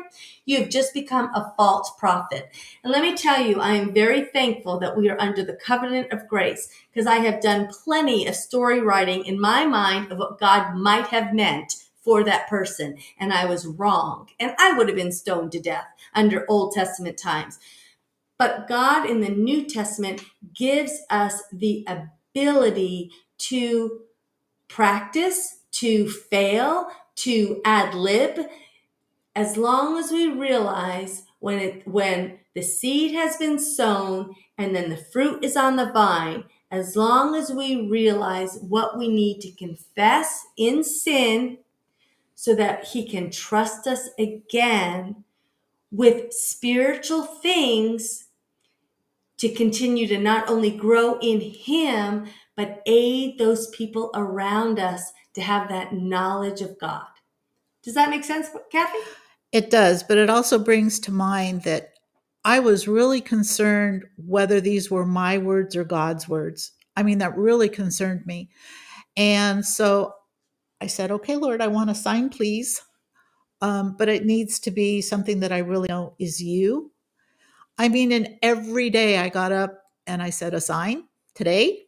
you've 0.47 0.69
just 0.69 0.93
become 0.93 1.27
a 1.35 1.53
false 1.57 1.93
prophet. 1.99 2.51
And 2.83 2.93
let 2.93 3.03
me 3.03 3.17
tell 3.17 3.41
you, 3.41 3.61
I 3.61 3.75
am 3.75 3.95
very 3.95 4.25
thankful 4.25 4.81
that 4.81 4.97
we 4.97 5.09
are 5.09 5.21
under 5.21 5.45
the 5.45 5.59
covenant 5.65 6.13
of 6.13 6.27
grace 6.27 6.69
because 6.93 7.07
I 7.07 7.17
have 7.17 7.41
done 7.41 7.69
plenty 7.85 8.27
of 8.27 8.35
story 8.35 8.81
writing 8.81 9.25
in 9.25 9.41
my 9.41 9.65
mind 9.65 10.11
of 10.11 10.19
what 10.19 10.41
God 10.41 10.75
might 10.75 11.07
have 11.07 11.33
meant 11.33 11.75
for 12.03 12.25
that 12.25 12.49
person. 12.49 12.97
And 13.21 13.33
I 13.33 13.45
was 13.45 13.67
wrong. 13.67 14.29
And 14.41 14.55
I 14.59 14.73
would 14.73 14.89
have 14.89 14.97
been 14.97 15.13
stoned 15.13 15.53
to 15.53 15.61
death 15.61 15.87
under 16.15 16.47
Old 16.49 16.73
Testament 16.73 17.19
times. 17.19 17.59
But 18.39 18.69
God 18.69 19.09
in 19.09 19.21
the 19.21 19.29
New 19.29 19.67
Testament 19.67 20.25
gives 20.55 21.01
us 21.11 21.43
the 21.53 21.87
ability 21.87 23.11
to 23.39 24.01
practice, 24.69 25.61
to 25.73 26.09
fail, 26.09 26.89
to 27.17 27.61
ad 27.65 27.95
lib, 27.95 28.47
as 29.35 29.57
long 29.57 29.99
as 29.99 30.11
we 30.11 30.29
realize 30.29 31.23
when 31.41 31.59
it 31.59 31.87
when 31.87 32.39
the 32.55 32.63
seed 32.63 33.13
has 33.13 33.37
been 33.37 33.59
sown 33.59 34.35
and 34.57 34.75
then 34.75 34.91
the 34.91 34.97
fruit 34.97 35.45
is 35.45 35.57
on 35.57 35.77
the 35.77 35.93
vine, 35.93 36.45
as 36.71 36.97
long 36.97 37.35
as 37.35 37.51
we 37.51 37.89
realize 37.89 38.59
what 38.61 38.99
we 38.99 39.09
need 39.09 39.41
to 39.41 39.53
confess 39.53 40.47
in 40.57 40.83
sin 40.83 41.59
so 42.35 42.55
that 42.55 42.85
he 42.85 43.09
can 43.09 43.31
trust 43.31 43.87
us 43.87 44.11
again 44.19 45.25
with 45.91 46.33
spiritual 46.33 47.23
things 47.23 48.27
to 49.39 49.49
continue 49.49 50.07
to 50.07 50.19
not 50.19 50.49
only 50.49 50.71
grow 50.71 51.19
in 51.21 51.41
him, 51.41 52.27
but 52.59 52.83
aid 52.87 53.39
those 53.39 53.69
people 53.69 54.11
around 54.17 54.81
us 54.81 55.13
to 55.33 55.41
have 55.41 55.69
that 55.69 55.95
knowledge 55.95 56.61
of 56.61 56.77
God. 56.81 57.07
Does 57.85 57.95
that 57.95 58.11
make 58.11 58.25
sense, 58.25 58.49
Kathi? 58.75 58.99
It 59.53 59.71
does, 59.71 60.03
but 60.03 60.19
it 60.19 60.29
also 60.29 60.59
brings 60.59 60.99
to 61.01 61.13
mind 61.13 61.63
that 61.63 61.93
I 62.45 62.59
was 62.59 62.89
really 62.89 63.21
concerned 63.21 64.07
whether 64.17 64.61
these 64.61 64.91
were 64.91 65.07
my 65.07 65.39
words 65.39 65.77
or 65.77 65.85
God's 65.85 66.29
words. 66.29 66.73
I 66.97 67.05
mean, 67.05 67.19
that 67.19 67.37
really 67.39 67.69
concerned 67.69 68.27
me. 68.27 68.51
And 69.17 69.65
so 69.65 70.13
I 70.81 70.89
said, 70.89 71.13
okay, 71.13 71.37
Lord, 71.37 71.63
I 71.63 71.69
want 71.69 71.91
a 71.91 71.95
sign, 71.95 72.29
please. 72.29 72.83
Um, 73.61 73.95
but 73.97 74.09
it 74.09 74.27
needs 74.27 74.59
to 74.61 74.73
be 74.73 75.01
something 75.01 75.39
that 75.41 75.53
I 75.53 75.59
really 75.59 75.89
know 75.89 76.15
is 76.19 76.43
you. 76.43 76.91
I 77.79 77.89
mean, 77.89 78.11
and 78.11 78.37
every 78.43 78.91
day 78.91 79.19
I 79.19 79.29
got 79.29 79.53
up 79.53 79.81
and 80.09 80.21
I 80.21 80.31
said, 80.31 80.55
a 80.55 80.61
sign 80.61 81.05
today, 81.37 81.85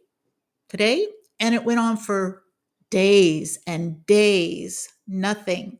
today. 0.70 1.06
And 1.38 1.54
it 1.54 1.64
went 1.64 1.80
on 1.80 1.98
for 1.98 2.42
days 2.90 3.58
and 3.66 4.04
days, 4.06 4.88
nothing. 5.06 5.78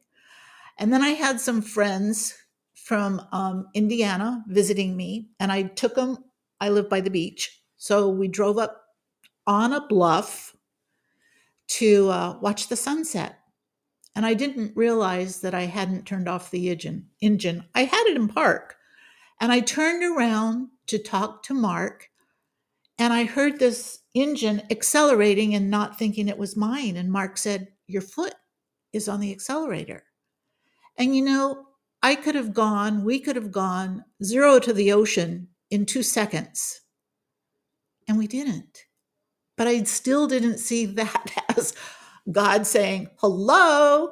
And 0.79 0.93
then 0.93 1.03
I 1.03 1.11
had 1.11 1.41
some 1.41 1.63
friends 1.63 2.35
from 2.75 3.27
um, 3.33 3.69
Indiana 3.75 4.43
visiting 4.49 4.97
me, 4.97 5.31
and 5.39 5.53
I 5.53 5.63
took 5.63 5.95
them. 5.95 6.19
I 6.61 6.69
live 6.71 6.89
by 6.91 7.01
the 7.01 7.11
beach. 7.11 7.63
So 7.77 8.09
we 8.09 8.29
drove 8.29 8.59
up 8.59 8.83
on 9.47 9.73
a 9.73 9.87
bluff 9.87 10.55
to 11.69 12.11
uh, 12.11 12.39
watch 12.41 12.69
the 12.69 12.77
sunset. 12.77 13.39
And 14.17 14.27
I 14.27 14.35
didn't 14.35 14.77
realize 14.77 15.41
that 15.43 15.55
I 15.55 15.63
hadn't 15.63 16.07
turned 16.07 16.29
off 16.29 16.51
the 16.51 16.69
engine. 16.69 17.07
engine. 17.21 17.65
I 17.75 17.85
had 17.85 18.05
it 18.07 18.17
in 18.17 18.29
park. 18.29 18.77
And 19.41 19.53
I 19.53 19.61
turned 19.61 20.03
around 20.03 20.69
to 20.89 20.99
talk 20.99 21.43
to 21.45 21.55
Mark, 21.55 22.11
and 22.99 23.13
I 23.13 23.25
heard 23.25 23.59
this 23.59 24.00
engine 24.15 24.63
accelerating 24.71 25.55
and 25.55 25.71
not 25.71 25.99
thinking 25.99 26.29
it 26.29 26.39
was 26.39 26.57
mine. 26.57 26.97
And 26.97 27.11
Mark 27.11 27.39
said, 27.39 27.69
Your 27.87 28.03
foot 28.03 28.35
is 28.93 29.09
on 29.09 29.21
the 29.21 29.33
accelerator. 29.33 30.05
And 30.97 31.15
you 31.15 31.23
know, 31.23 31.67
I 32.03 32.15
could 32.15 32.35
have 32.35 32.55
gone, 32.55 33.05
we 33.05 33.21
could 33.21 33.37
have 33.37 33.53
gone 33.53 34.05
zero 34.23 34.59
to 34.59 34.73
the 34.73 34.93
ocean 34.93 35.49
in 35.71 35.87
two 35.87 36.03
seconds. 36.03 36.81
And 38.09 38.19
we 38.19 38.27
didn't. 38.27 38.85
But 39.57 39.69
I 39.69 39.83
still 39.85 40.27
didn't 40.27 40.59
see 40.59 40.87
that 40.87 41.33
as 41.57 41.75
God 42.31 42.67
saying, 42.67 43.11
hello, 43.19 44.11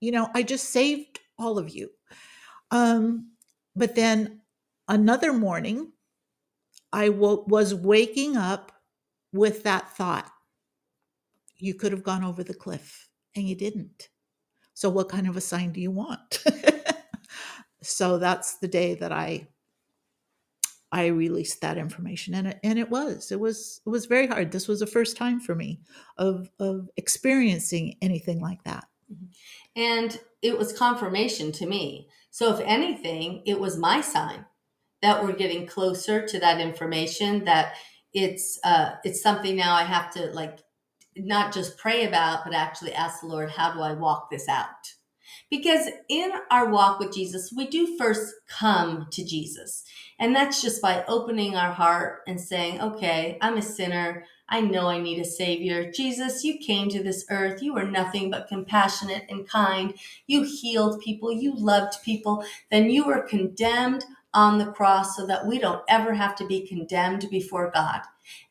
you 0.00 0.10
know, 0.10 0.28
I 0.34 0.42
just 0.42 0.70
saved 0.70 1.20
all 1.38 1.58
of 1.58 1.68
you. 1.68 1.90
Um, 2.70 3.32
but 3.74 3.94
then 3.94 4.40
another 4.88 5.32
morning, 5.32 5.92
I 6.92 7.08
w- 7.08 7.44
was 7.46 7.74
waking 7.74 8.36
up 8.36 8.72
with 9.36 9.62
that 9.64 9.96
thought. 9.96 10.30
You 11.58 11.74
could 11.74 11.92
have 11.92 12.02
gone 12.02 12.24
over 12.24 12.42
the 12.42 12.54
cliff 12.54 13.08
and 13.34 13.48
you 13.48 13.54
didn't. 13.54 14.08
So, 14.74 14.90
what 14.90 15.08
kind 15.08 15.26
of 15.26 15.36
a 15.36 15.40
sign 15.40 15.72
do 15.72 15.80
you 15.80 15.90
want? 15.90 16.44
so, 17.82 18.18
that's 18.18 18.58
the 18.58 18.68
day 18.68 18.94
that 18.94 19.12
I 19.12 19.48
I 20.92 21.06
released 21.06 21.60
that 21.62 21.78
information 21.78 22.34
and 22.34 22.48
it, 22.48 22.60
and 22.62 22.78
it 22.78 22.90
was 22.90 23.32
it 23.32 23.40
was 23.40 23.80
it 23.86 23.88
was 23.88 24.06
very 24.06 24.26
hard. 24.26 24.52
This 24.52 24.68
was 24.68 24.80
the 24.80 24.86
first 24.86 25.16
time 25.16 25.40
for 25.40 25.54
me 25.54 25.80
of 26.18 26.50
of 26.58 26.88
experiencing 26.96 27.96
anything 28.02 28.40
like 28.40 28.62
that. 28.64 28.84
Mm-hmm. 29.12 29.26
And 29.80 30.20
it 30.42 30.56
was 30.56 30.72
confirmation 30.72 31.52
to 31.52 31.66
me. 31.66 32.08
So 32.30 32.54
if 32.54 32.60
anything, 32.64 33.42
it 33.46 33.58
was 33.58 33.76
my 33.76 34.00
sign 34.00 34.44
that 35.02 35.22
we're 35.22 35.32
getting 35.32 35.66
closer 35.66 36.26
to 36.26 36.38
that 36.40 36.60
information 36.60 37.44
that 37.44 37.74
it's 38.16 38.58
uh 38.64 38.92
it's 39.04 39.22
something 39.22 39.54
now 39.54 39.74
I 39.74 39.84
have 39.84 40.10
to 40.14 40.28
like 40.32 40.60
not 41.16 41.52
just 41.52 41.76
pray 41.76 42.06
about 42.06 42.44
but 42.44 42.54
actually 42.54 42.94
ask 42.94 43.20
the 43.20 43.26
Lord, 43.26 43.50
how 43.50 43.74
do 43.74 43.80
I 43.80 43.92
walk 43.92 44.30
this 44.30 44.48
out? 44.48 44.94
Because 45.50 45.88
in 46.08 46.32
our 46.50 46.70
walk 46.70 46.98
with 46.98 47.12
Jesus, 47.14 47.52
we 47.54 47.66
do 47.66 47.96
first 47.98 48.34
come 48.48 49.06
to 49.10 49.24
Jesus. 49.24 49.84
And 50.18 50.34
that's 50.34 50.62
just 50.62 50.80
by 50.80 51.04
opening 51.06 51.56
our 51.56 51.72
heart 51.72 52.22
and 52.26 52.40
saying, 52.40 52.80
okay, 52.80 53.36
I'm 53.42 53.58
a 53.58 53.62
sinner. 53.62 54.24
I 54.48 54.60
know 54.60 54.88
I 54.88 54.98
need 54.98 55.20
a 55.20 55.24
savior. 55.24 55.90
Jesus, 55.92 56.42
you 56.42 56.58
came 56.58 56.88
to 56.88 57.02
this 57.02 57.26
earth. 57.30 57.62
You 57.62 57.74
were 57.74 57.84
nothing 57.84 58.30
but 58.30 58.48
compassionate 58.48 59.24
and 59.28 59.48
kind. 59.48 59.94
You 60.26 60.42
healed 60.42 61.00
people. 61.00 61.32
You 61.32 61.54
loved 61.54 62.02
people. 62.04 62.44
Then 62.70 62.88
you 62.90 63.04
were 63.04 63.22
condemned 63.22 64.04
on 64.36 64.58
the 64.58 64.72
cross 64.72 65.16
so 65.16 65.26
that 65.26 65.46
we 65.46 65.58
don't 65.58 65.82
ever 65.88 66.14
have 66.14 66.36
to 66.36 66.46
be 66.46 66.68
condemned 66.68 67.26
before 67.30 67.72
God. 67.74 68.02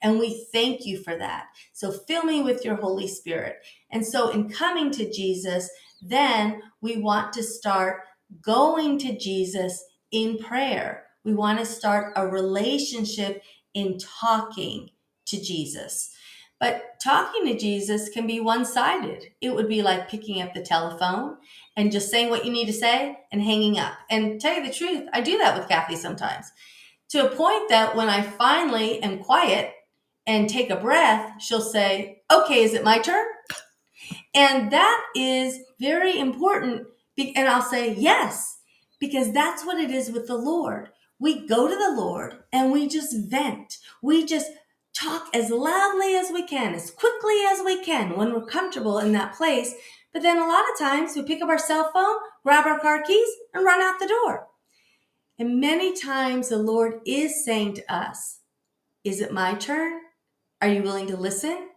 And 0.03 0.19
we 0.19 0.45
thank 0.51 0.85
you 0.85 1.01
for 1.03 1.17
that. 1.17 1.47
So 1.73 1.91
fill 1.91 2.23
me 2.23 2.41
with 2.43 2.65
your 2.65 2.75
Holy 2.75 3.07
Spirit. 3.07 3.57
And 3.91 4.05
so 4.05 4.29
in 4.31 4.49
coming 4.49 4.91
to 4.91 5.11
Jesus, 5.11 5.69
then 6.01 6.63
we 6.81 6.97
want 6.97 7.33
to 7.33 7.43
start 7.43 8.01
going 8.41 8.99
to 8.99 9.17
Jesus 9.17 9.85
in 10.11 10.39
prayer. 10.39 11.05
We 11.23 11.35
want 11.35 11.59
to 11.59 11.65
start 11.65 12.13
a 12.15 12.27
relationship 12.27 13.43
in 13.75 13.99
talking 13.99 14.89
to 15.27 15.41
Jesus. 15.41 16.15
But 16.59 16.99
talking 17.03 17.45
to 17.45 17.57
Jesus 17.57 18.09
can 18.09 18.27
be 18.27 18.39
one 18.39 18.65
sided. 18.65 19.25
It 19.41 19.53
would 19.53 19.67
be 19.67 19.81
like 19.81 20.09
picking 20.09 20.41
up 20.41 20.53
the 20.53 20.61
telephone 20.61 21.37
and 21.75 21.91
just 21.91 22.09
saying 22.09 22.29
what 22.29 22.45
you 22.45 22.51
need 22.51 22.67
to 22.67 22.73
say 22.73 23.17
and 23.31 23.41
hanging 23.41 23.77
up. 23.77 23.93
And 24.09 24.39
tell 24.39 24.55
you 24.55 24.65
the 24.65 24.73
truth, 24.73 25.07
I 25.13 25.21
do 25.21 25.37
that 25.39 25.57
with 25.57 25.69
Kathi 25.69 25.97
sometimes 25.97 26.45
to 27.09 27.25
a 27.25 27.35
point 27.35 27.69
that 27.69 27.95
when 27.95 28.09
I 28.09 28.21
finally 28.21 29.01
am 29.03 29.19
quiet 29.19 29.73
and 30.25 30.49
take 30.49 30.69
a 30.69 30.75
breath, 30.75 31.41
she'll 31.41 31.61
say, 31.61 32.23
Okay, 32.31 32.63
is 32.63 32.73
it 32.73 32.83
my 32.83 32.99
turn? 32.99 33.25
And 34.35 34.71
that 34.71 35.01
is 35.15 35.59
very 35.79 36.19
important. 36.19 36.87
And 37.17 37.47
I'll 37.47 37.61
say, 37.61 37.93
Yes, 37.93 38.59
because 38.99 39.31
that's 39.31 39.65
what 39.65 39.79
it 39.79 39.91
is 39.91 40.11
with 40.11 40.27
the 40.27 40.37
Lord. 40.37 40.89
We 41.19 41.47
go 41.47 41.67
to 41.67 41.75
the 41.75 41.95
Lord 41.95 42.39
and 42.51 42.71
we 42.71 42.87
just 42.87 43.15
vent. 43.29 43.77
We 44.01 44.25
just 44.25 44.47
talk 44.95 45.27
as 45.33 45.49
loudly 45.49 46.15
as 46.15 46.31
we 46.31 46.47
can, 46.47 46.73
as 46.73 46.89
quickly 46.89 47.41
as 47.47 47.61
we 47.63 47.83
can 47.83 48.15
when 48.17 48.33
we're 48.33 48.45
comfortable 48.45 48.99
in 48.99 49.11
that 49.11 49.35
place. 49.35 49.73
But 50.13 50.21
then 50.21 50.37
a 50.37 50.47
lot 50.47 50.63
of 50.71 50.79
times 50.79 51.15
we 51.15 51.23
pick 51.23 51.41
up 51.41 51.49
our 51.49 51.57
cell 51.57 51.91
phone, 51.93 52.15
grab 52.43 52.65
our 52.65 52.79
car 52.79 53.03
keys, 53.03 53.27
and 53.53 53.65
run 53.65 53.81
out 53.81 53.99
the 53.99 54.07
door. 54.07 54.47
And 55.37 55.59
many 55.59 55.93
times 55.93 56.49
the 56.49 56.57
Lord 56.57 57.01
is 57.05 57.43
saying 57.43 57.73
to 57.75 57.93
us, 57.93 58.39
Is 59.03 59.19
it 59.19 59.33
my 59.33 59.55
turn? 59.55 59.99
Are 60.61 60.69
you 60.69 60.81
willing 60.81 61.07
to 61.07 61.17
listen? 61.17 61.69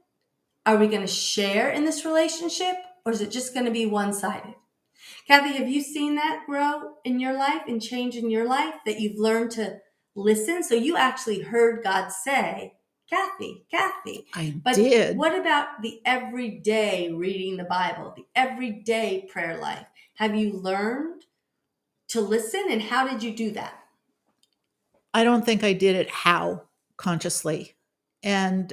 Are 0.65 0.77
we 0.77 0.87
going 0.87 1.01
to 1.01 1.07
share 1.07 1.71
in 1.71 1.85
this 1.85 2.05
relationship 2.05 2.77
or 3.05 3.13
is 3.13 3.21
it 3.21 3.31
just 3.31 3.55
going 3.55 3.67
to 3.67 3.73
be 3.73 3.87
one 3.87 4.13
sided? 4.13 4.55
Kathi, 5.29 5.55
have 5.55 5.69
you 5.69 5.81
seen 5.81 6.15
that 6.15 6.45
grow 6.47 6.95
in 7.05 7.19
your 7.19 7.33
life 7.33 7.63
and 7.67 7.83
change 7.83 8.17
in 8.17 8.31
your 8.31 8.47
life 8.47 8.75
that 8.87 9.01
you've 9.01 9.19
learned 9.19 9.51
to 9.53 9.79
listen? 10.15 10.63
So 10.63 10.75
you 10.75 10.97
actually 10.97 11.41
heard 11.41 11.83
God 11.83 12.13
say, 12.13 12.75
Kathi, 13.13 13.63
Kathi. 13.73 14.27
I 14.35 14.55
but 14.63 14.75
did. 14.75 15.17
What 15.17 15.39
about 15.39 15.83
the 15.83 16.01
everyday 16.05 17.11
reading 17.13 17.57
the 17.57 17.65
Bible, 17.65 18.13
the 18.17 18.27
everyday 18.35 19.27
prayer 19.31 19.59
life? 19.59 19.87
Have 20.15 20.35
you 20.35 20.53
learned 20.53 21.25
to 22.09 22.21
listen 22.21 22.65
and 22.71 22.83
how 22.83 23.07
did 23.07 23.23
you 23.23 23.35
do 23.35 23.51
that? 23.53 23.75
I 25.15 25.25
don't 25.25 25.45
think 25.45 25.65
I 25.65 25.73
did 25.73 25.97
it 25.97 26.11
how 26.11 26.63
consciously. 26.97 27.75
And 28.23 28.73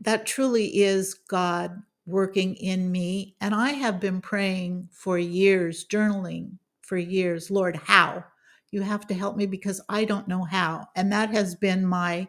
that 0.00 0.26
truly 0.26 0.82
is 0.82 1.14
God 1.14 1.82
working 2.06 2.54
in 2.54 2.90
me. 2.90 3.34
And 3.40 3.54
I 3.54 3.70
have 3.70 4.00
been 4.00 4.20
praying 4.20 4.88
for 4.92 5.18
years, 5.18 5.84
journaling 5.84 6.52
for 6.82 6.96
years, 6.96 7.50
Lord, 7.50 7.76
how? 7.76 8.24
You 8.70 8.82
have 8.82 9.06
to 9.08 9.14
help 9.14 9.36
me 9.36 9.46
because 9.46 9.80
I 9.88 10.04
don't 10.04 10.28
know 10.28 10.44
how. 10.44 10.86
And 10.96 11.10
that 11.12 11.30
has 11.30 11.54
been 11.54 11.84
my 11.84 12.28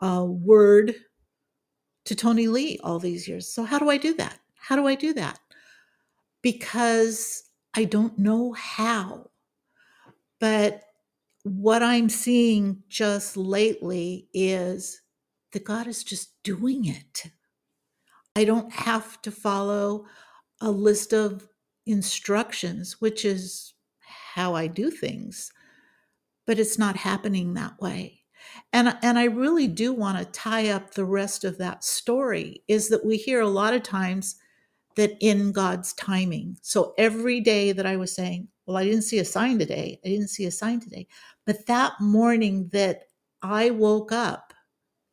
uh, 0.00 0.24
word 0.26 0.94
to 2.04 2.14
Toni 2.14 2.48
Lee 2.48 2.78
all 2.82 2.98
these 2.98 3.26
years. 3.28 3.52
So, 3.52 3.64
how 3.64 3.78
do 3.78 3.90
I 3.90 3.96
do 3.96 4.14
that? 4.14 4.38
How 4.56 4.76
do 4.76 4.86
I 4.86 4.94
do 4.94 5.12
that? 5.14 5.38
Because 6.42 7.42
I 7.74 7.84
don't 7.84 8.18
know 8.18 8.52
how. 8.52 9.30
But 10.40 10.82
what 11.42 11.82
I'm 11.82 12.08
seeing 12.08 12.82
just 12.88 13.36
lately 13.36 14.28
is 14.34 15.00
that 15.52 15.64
God 15.64 15.86
is 15.86 16.02
just 16.02 16.30
doing 16.42 16.86
it. 16.86 17.24
I 18.34 18.44
don't 18.44 18.72
have 18.72 19.22
to 19.22 19.30
follow 19.30 20.06
a 20.60 20.70
list 20.70 21.12
of 21.12 21.48
instructions, 21.86 23.00
which 23.00 23.24
is 23.24 23.74
how 24.34 24.54
I 24.54 24.66
do 24.66 24.90
things, 24.90 25.52
but 26.46 26.58
it's 26.58 26.78
not 26.78 26.96
happening 26.96 27.54
that 27.54 27.80
way. 27.80 28.20
And, 28.72 28.96
and 29.02 29.18
I 29.18 29.24
really 29.24 29.66
do 29.66 29.92
want 29.92 30.18
to 30.18 30.24
tie 30.24 30.68
up 30.68 30.92
the 30.92 31.04
rest 31.04 31.44
of 31.44 31.58
that 31.58 31.84
story 31.84 32.62
is 32.68 32.88
that 32.88 33.04
we 33.04 33.16
hear 33.16 33.40
a 33.40 33.48
lot 33.48 33.74
of 33.74 33.82
times 33.82 34.36
that 34.96 35.16
in 35.20 35.52
God's 35.52 35.92
timing. 35.94 36.56
So 36.62 36.94
every 36.98 37.40
day 37.40 37.72
that 37.72 37.86
I 37.86 37.96
was 37.96 38.14
saying, 38.14 38.48
well, 38.66 38.76
I 38.76 38.84
didn't 38.84 39.02
see 39.02 39.18
a 39.18 39.24
sign 39.24 39.58
today, 39.58 40.00
I 40.04 40.08
didn't 40.08 40.28
see 40.28 40.46
a 40.46 40.50
sign 40.50 40.80
today. 40.80 41.06
But 41.44 41.66
that 41.66 41.92
morning 42.00 42.68
that 42.72 43.04
I 43.42 43.70
woke 43.70 44.10
up 44.10 44.52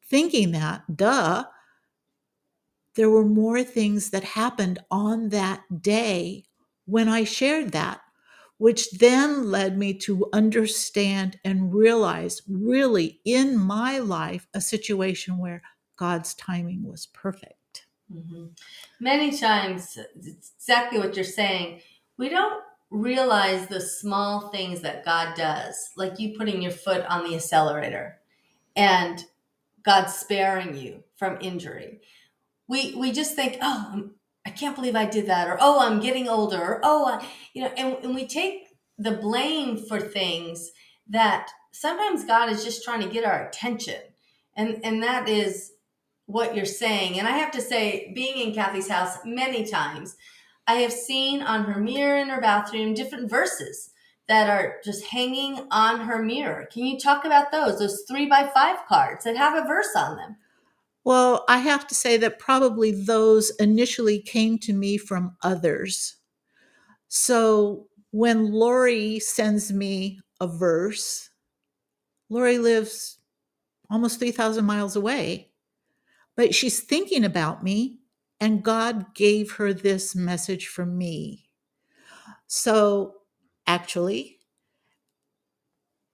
thinking 0.09 0.51
that, 0.51 0.83
duh, 0.95 1.43
there 2.95 3.09
were 3.09 3.25
more 3.25 3.63
things 3.63 4.11
that 4.11 4.23
happened 4.23 4.79
on 4.91 5.29
that 5.29 5.61
day 5.81 6.45
when 6.85 7.09
I 7.09 7.23
shared 7.23 7.71
that, 7.71 8.01
which 8.57 8.91
then 8.91 9.49
led 9.49 9.77
me 9.77 9.93
to 9.93 10.27
understand 10.33 11.39
and 11.43 11.73
realize 11.73 12.41
really 12.47 13.19
in 13.25 13.57
my 13.57 13.99
life 13.99 14.47
a 14.53 14.61
situation 14.61 15.37
where 15.37 15.61
God's 15.95 16.33
timing 16.35 16.83
was 16.83 17.07
perfect. 17.07 17.85
Mm-hmm. 18.13 18.45
Many 18.99 19.37
times, 19.37 19.97
exactly 20.15 20.99
what 20.99 21.15
you're 21.15 21.25
saying, 21.25 21.81
we 22.17 22.29
don't 22.29 22.61
realize 22.89 23.67
the 23.67 23.81
small 23.81 24.49
things 24.49 24.81
that 24.81 25.03
God 25.03 25.35
does, 25.35 25.89
like 25.97 26.19
you 26.19 26.37
putting 26.37 26.61
your 26.61 26.71
foot 26.71 27.05
on 27.07 27.23
the 27.23 27.35
accelerator 27.35 28.19
and 28.75 29.23
God 29.83 30.05
sparing 30.05 30.77
you 30.77 31.03
from 31.15 31.37
injury 31.41 32.01
we 32.67 32.95
we 32.95 33.11
just 33.11 33.35
think, 33.35 33.57
oh, 33.61 34.09
I 34.45 34.49
can't 34.49 34.75
believe 34.75 34.95
I 34.95 35.06
did 35.06 35.27
that, 35.27 35.47
or 35.47 35.58
oh, 35.60 35.79
I'm 35.79 35.99
getting 35.99 36.27
older, 36.27 36.62
or 36.62 36.82
oh, 36.84 37.06
I, 37.06 37.25
you 37.53 37.62
know, 37.62 37.71
and, 37.77 37.97
and 38.03 38.15
we 38.15 38.27
take 38.27 38.67
the 38.97 39.12
blame 39.12 39.77
for 39.77 39.99
things 39.99 40.71
that 41.10 41.49
sometimes 41.71 42.25
God 42.25 42.49
is 42.49 42.63
just 42.63 42.84
trying 42.84 43.01
to 43.01 43.10
get 43.10 43.25
our 43.25 43.47
attention, 43.47 44.01
and 44.56 44.79
and 44.84 45.01
that 45.03 45.29
is 45.29 45.71
what 46.25 46.56
you're 46.56 46.65
saying. 46.65 47.19
And 47.19 47.27
I 47.27 47.38
have 47.38 47.51
to 47.51 47.62
say, 47.62 48.12
being 48.15 48.38
in 48.38 48.53
Kathi's 48.53 48.89
house 48.89 49.17
many 49.25 49.65
times, 49.65 50.15
I 50.67 50.75
have 50.75 50.93
seen 50.93 51.41
on 51.41 51.65
her 51.65 51.79
mirror 51.79 52.17
in 52.17 52.29
her 52.29 52.41
bathroom 52.41 52.93
different 52.93 53.29
verses 53.29 53.91
that 54.27 54.49
are 54.49 54.77
just 54.84 55.08
hanging 55.08 55.67
on 55.69 56.01
her 56.01 56.21
mirror. 56.21 56.67
Can 56.71 56.86
you 56.86 56.97
talk 56.97 57.25
about 57.25 57.51
those? 57.51 57.79
Those 57.79 58.03
three 58.08 58.25
by 58.25 58.49
five 58.53 58.79
cards 58.88 59.25
that 59.25 59.36
have 59.36 59.56
a 59.56 59.67
verse 59.67 59.93
on 59.95 60.15
them. 60.15 60.38
Well, 61.03 61.43
I 61.49 61.57
have 61.59 61.87
to 61.87 61.95
say 61.95 62.17
that 62.17 62.39
probably 62.39 62.91
those 62.91 63.51
initially 63.59 64.19
came 64.19 64.57
to 64.59 64.73
me 64.73 64.97
from 64.97 65.35
others. 65.43 66.15
So 67.09 67.87
when 68.11 68.51
Lori 68.51 69.19
sends 69.19 69.71
me 69.71 70.19
a 70.41 70.47
verse, 70.47 71.29
Lori 72.29 72.57
lives 72.57 73.19
almost 73.89 74.19
3,000 74.19 74.65
miles 74.65 74.95
away, 74.95 75.51
but 76.35 76.55
she's 76.55 76.81
thinking 76.81 77.25
about 77.25 77.63
me, 77.63 77.99
and 78.39 78.63
God 78.63 79.15
gave 79.15 79.53
her 79.53 79.73
this 79.73 80.15
message 80.15 80.67
for 80.67 80.85
me. 80.85 81.49
So 82.47 83.15
actually, 83.67 84.39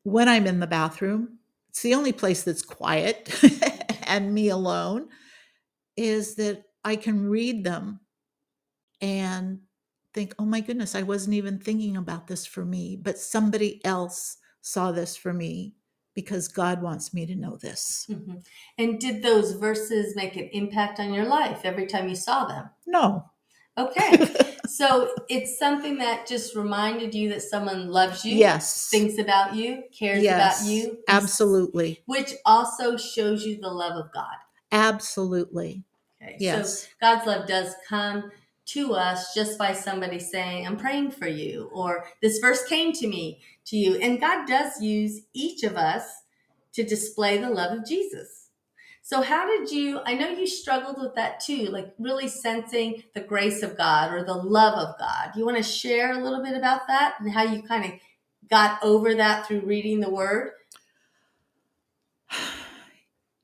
when 0.03 0.27
I'm 0.27 0.47
in 0.47 0.59
the 0.59 0.67
bathroom, 0.67 1.39
it's 1.69 1.81
the 1.81 1.93
only 1.93 2.11
place 2.11 2.43
that's 2.43 2.61
quiet 2.61 3.29
and 4.09 4.33
me 4.33 4.49
alone, 4.49 5.07
is 5.95 6.35
that 6.35 6.63
I 6.83 6.97
can 6.97 7.29
read 7.29 7.63
them 7.63 8.01
and 9.01 9.59
think, 10.13 10.33
oh 10.39 10.45
my 10.45 10.59
goodness, 10.59 10.95
I 10.95 11.03
wasn't 11.03 11.35
even 11.35 11.59
thinking 11.59 11.97
about 11.97 12.27
this 12.27 12.45
for 12.45 12.65
me, 12.65 12.97
but 12.97 13.17
somebody 13.17 13.83
else 13.85 14.37
saw 14.61 14.91
this 14.91 15.15
for 15.15 15.33
me 15.33 15.75
because 16.15 16.47
God 16.47 16.81
wants 16.81 17.13
me 17.13 17.25
to 17.25 17.35
know 17.35 17.55
this. 17.57 18.07
Mhm. 18.09 18.43
And 18.77 18.99
did 18.99 19.21
those 19.21 19.53
verses 19.53 20.15
make 20.15 20.35
an 20.35 20.49
impact 20.51 20.99
on 20.99 21.13
your 21.13 21.25
life 21.25 21.61
every 21.63 21.85
time 21.85 22.09
you 22.09 22.15
saw 22.15 22.45
them? 22.45 22.69
No. 22.85 23.29
Okay. 23.77 24.27
So 24.69 25.13
it's 25.27 25.57
something 25.57 25.97
that 25.97 26.27
just 26.27 26.55
reminded 26.55 27.13
you 27.15 27.29
that 27.29 27.41
someone 27.41 27.89
loves 27.89 28.23
you, 28.23 28.35
yes. 28.35 28.89
thinks 28.89 29.17
about 29.17 29.55
you, 29.55 29.83
cares 29.91 30.23
yes. 30.23 30.61
about 30.61 30.71
you. 30.71 30.97
Absolutely. 31.07 32.01
Which 32.05 32.33
also 32.45 32.95
shows 32.95 33.45
you 33.45 33.59
the 33.59 33.69
love 33.69 33.97
of 33.97 34.11
God. 34.13 34.35
Absolutely. 34.71 35.83
Okay. 36.21 36.37
Yes. 36.39 36.83
So 36.83 36.87
God's 37.01 37.25
love 37.25 37.47
does 37.47 37.73
come 37.87 38.31
to 38.67 38.93
us 38.93 39.33
just 39.33 39.57
by 39.57 39.73
somebody 39.73 40.19
saying, 40.19 40.67
I'm 40.67 40.77
praying 40.77 41.11
for 41.11 41.27
you, 41.27 41.69
or 41.73 42.05
this 42.21 42.37
verse 42.37 42.63
came 42.65 42.93
to 42.93 43.07
me, 43.07 43.41
to 43.65 43.75
you. 43.75 43.95
And 43.95 44.21
God 44.21 44.47
does 44.47 44.79
use 44.81 45.21
each 45.33 45.63
of 45.63 45.75
us 45.75 46.03
to 46.73 46.83
display 46.83 47.39
the 47.39 47.49
love 47.49 47.77
of 47.77 47.85
Jesus. 47.85 48.38
So, 49.01 49.21
how 49.21 49.47
did 49.47 49.71
you? 49.71 50.01
I 50.05 50.13
know 50.13 50.29
you 50.29 50.45
struggled 50.45 51.01
with 51.01 51.15
that 51.15 51.39
too, 51.39 51.65
like 51.67 51.93
really 51.97 52.27
sensing 52.27 53.03
the 53.15 53.21
grace 53.21 53.63
of 53.63 53.77
God 53.77 54.13
or 54.13 54.23
the 54.23 54.35
love 54.35 54.75
of 54.77 54.99
God. 54.99 55.31
You 55.35 55.45
want 55.45 55.57
to 55.57 55.63
share 55.63 56.13
a 56.13 56.23
little 56.23 56.43
bit 56.43 56.55
about 56.55 56.81
that 56.87 57.15
and 57.19 57.31
how 57.31 57.43
you 57.43 57.63
kind 57.63 57.85
of 57.85 57.91
got 58.49 58.83
over 58.83 59.15
that 59.15 59.47
through 59.47 59.61
reading 59.61 59.99
the 59.99 60.09
Word? 60.09 60.51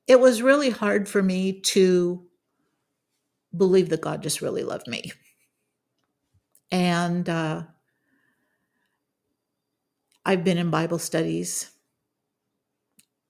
It 0.08 0.20
was 0.20 0.40
really 0.40 0.70
hard 0.70 1.08
for 1.08 1.20
me 1.20 1.60
to 1.62 2.24
believe 3.56 3.88
that 3.88 4.02
God 4.02 4.22
just 4.22 4.40
really 4.40 4.62
loved 4.62 4.86
me. 4.86 5.10
And 6.70 7.28
uh, 7.28 7.62
I've 10.24 10.44
been 10.44 10.58
in 10.58 10.70
Bible 10.70 10.98
studies. 10.98 11.70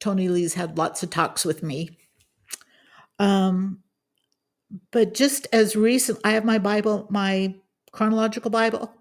Toni 0.00 0.28
Lee's 0.28 0.54
had 0.54 0.78
lots 0.78 1.02
of 1.02 1.10
talks 1.10 1.44
with 1.44 1.62
me. 1.62 1.96
Um, 3.18 3.80
but 4.90 5.14
just 5.14 5.46
as 5.52 5.76
recent, 5.76 6.18
I 6.24 6.32
have 6.32 6.44
my 6.44 6.58
Bible, 6.58 7.06
my 7.10 7.54
chronological 7.92 8.50
Bible, 8.50 8.92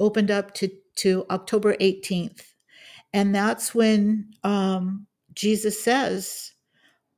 opened 0.00 0.30
up 0.30 0.54
to 0.54 0.70
to 0.96 1.26
October 1.30 1.74
18th, 1.76 2.42
and 3.12 3.34
that's 3.34 3.74
when 3.74 4.32
um, 4.44 5.06
Jesus 5.34 5.82
says, 5.82 6.52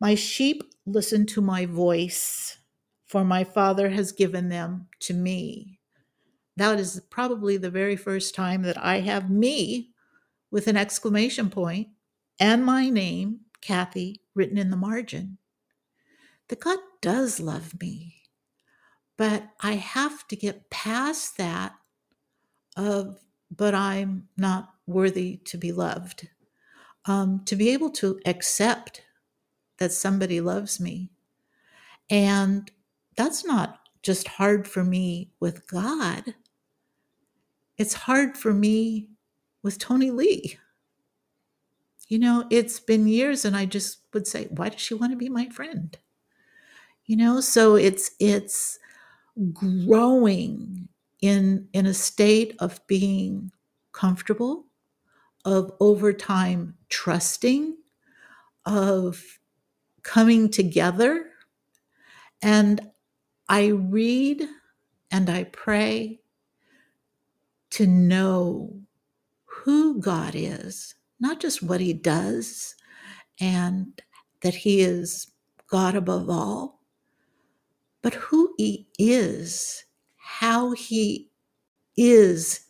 "My 0.01 0.15
sheep 0.15 0.63
listen 0.87 1.27
to 1.27 1.41
my 1.41 1.67
voice, 1.67 2.59
for 3.07 3.25
my 3.25 3.45
Father 3.45 3.89
has 3.91 4.13
given 4.13 4.49
them 4.49 4.89
to 5.01 5.15
me." 5.15 5.79
That 6.57 6.81
is 6.81 7.01
probably 7.11 7.57
the 7.59 7.71
very 7.71 7.97
first 7.97 8.35
time 8.35 8.63
that 8.63 8.79
I 8.83 9.01
have 9.01 9.31
me 9.31 9.93
with 10.51 10.69
an 10.69 10.77
exclamation 10.77 11.51
point 11.51 11.89
and 12.41 12.65
my 12.65 12.89
name, 12.89 13.41
Kathi, 13.63 14.21
written 14.35 14.59
in 14.59 14.71
the 14.71 14.77
margin. 14.77 15.39
That 16.49 16.61
God 16.61 16.79
does 17.01 17.41
love 17.41 17.81
me. 17.81 18.23
But 19.17 19.49
I 19.61 19.73
have 19.73 20.29
to 20.29 20.37
get 20.37 20.71
past 20.71 21.37
that 21.39 21.75
of, 22.77 23.19
but 23.51 23.75
I'm 23.75 24.29
not 24.37 24.75
worthy 24.87 25.39
to 25.47 25.57
be 25.57 25.73
loved. 25.73 26.29
Um, 27.07 27.43
to 27.47 27.57
be 27.57 27.71
able 27.71 27.91
to 27.91 28.21
accept 28.27 29.03
that 29.79 29.93
somebody 29.93 30.41
loves 30.41 30.81
me. 30.81 31.11
And 32.11 32.71
that's 33.17 33.45
not 33.45 33.81
just 34.03 34.29
hard 34.29 34.69
for 34.69 34.85
me 34.85 35.33
with 35.41 35.67
God, 35.69 36.35
it's 37.79 37.95
hard 37.95 38.39
for 38.39 38.55
me 38.55 39.09
with 39.63 39.79
Toni 39.79 40.11
Lee. 40.11 40.59
You 42.09 42.19
know, 42.19 42.47
it's 42.51 42.81
been 42.81 43.07
years 43.09 43.45
and 43.45 43.57
I 43.57 43.67
just 43.67 43.99
would 44.15 44.27
say, 44.27 44.47
why 44.51 44.69
does 44.71 44.81
she 44.81 44.95
want 44.95 45.13
to 45.13 45.17
be 45.17 45.29
my 45.29 45.49
friend? 45.49 45.97
You 47.07 47.17
know, 47.17 47.41
so 47.41 47.77
it's 47.77 48.11
it's 48.21 48.79
growing 49.53 50.89
in 51.23 51.69
in 51.73 51.87
a 51.87 51.95
state 51.95 52.57
of 52.61 52.87
being 52.87 53.53
comfortable, 53.93 54.67
of 55.45 55.73
over 55.81 56.13
time 56.13 56.77
trusting, 56.89 57.77
of 58.67 59.25
coming 60.03 60.51
together. 60.51 61.27
And 62.43 62.81
I 63.49 63.69
read 63.69 64.45
and 65.11 65.31
I 65.31 65.45
pray 65.45 66.21
to 67.71 67.87
know 67.87 68.81
who 69.45 70.01
God 70.01 70.35
is, 70.35 70.95
not 71.21 71.41
just 71.41 71.63
what 71.63 71.81
he 71.81 71.93
does, 71.93 72.75
and 73.41 74.01
that 74.43 74.55
he 74.55 74.81
is 74.81 75.29
God 75.69 75.95
above 75.97 76.31
all, 76.31 76.76
but 78.07 78.15
who 78.15 78.55
he 78.57 78.87
is, 79.01 79.85
how 80.15 80.71
he 80.71 81.29
is 81.97 82.61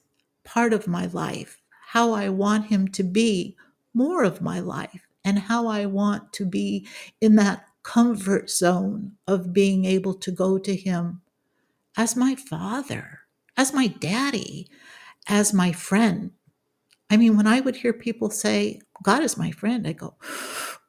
part 0.44 0.72
of 0.72 0.88
my 0.88 1.04
life, 1.12 1.60
how 1.88 2.14
I 2.14 2.30
want 2.30 2.68
him 2.68 2.88
to 2.92 3.02
be 3.02 3.54
more 3.92 4.24
of 4.24 4.40
my 4.40 4.60
life, 4.60 5.06
and 5.26 5.38
how 5.38 5.66
I 5.66 5.84
want 5.84 6.32
to 6.32 6.46
be 6.46 6.88
in 7.20 7.36
that 7.36 7.66
comfort 7.82 8.48
zone 8.48 9.12
of 9.26 9.52
being 9.52 9.84
able 9.84 10.14
to 10.14 10.30
go 10.30 10.56
to 10.56 10.74
him 10.74 11.20
as 11.98 12.16
my 12.16 12.34
father, 12.34 13.20
as 13.58 13.74
my 13.74 13.88
daddy, 13.88 14.70
as 15.28 15.52
my 15.52 15.70
friend. 15.70 16.30
I 17.10 17.18
mean, 17.18 17.36
when 17.36 17.46
I 17.46 17.60
would 17.60 17.76
hear 17.76 17.92
people 17.92 18.30
say, 18.30 18.80
God 19.02 19.22
is 19.22 19.36
my 19.36 19.50
friend, 19.50 19.86
I 19.86 19.92
go, 19.92 20.14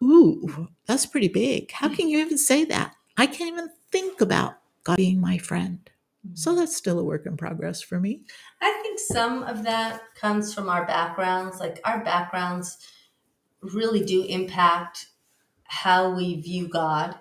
Ooh, 0.01 0.69
that's 0.85 1.05
pretty 1.05 1.27
big. 1.27 1.69
How 1.73 1.89
mm. 1.89 1.97
can 1.97 2.07
you 2.07 2.19
even 2.19 2.37
say 2.37 2.63
that? 2.63 2.93
I 3.17 3.25
can't 3.25 3.51
even 3.51 3.71
think 3.91 4.21
about 4.21 4.59
God 4.83 4.97
being 4.97 5.19
my 5.19 5.37
friend. 5.37 5.89
So 6.33 6.55
that's 6.55 6.75
still 6.75 6.99
a 6.99 7.03
work 7.03 7.25
in 7.25 7.37
progress 7.37 7.81
for 7.81 7.99
me. 7.99 8.23
I 8.61 8.79
think 8.83 8.99
some 8.99 9.43
of 9.43 9.63
that 9.63 10.01
comes 10.15 10.53
from 10.53 10.69
our 10.69 10.85
backgrounds. 10.85 11.59
Like 11.59 11.79
our 11.85 12.03
backgrounds 12.03 12.77
really 13.61 14.03
do 14.03 14.23
impact 14.23 15.07
how 15.63 16.13
we 16.15 16.41
view 16.41 16.67
God. 16.67 17.15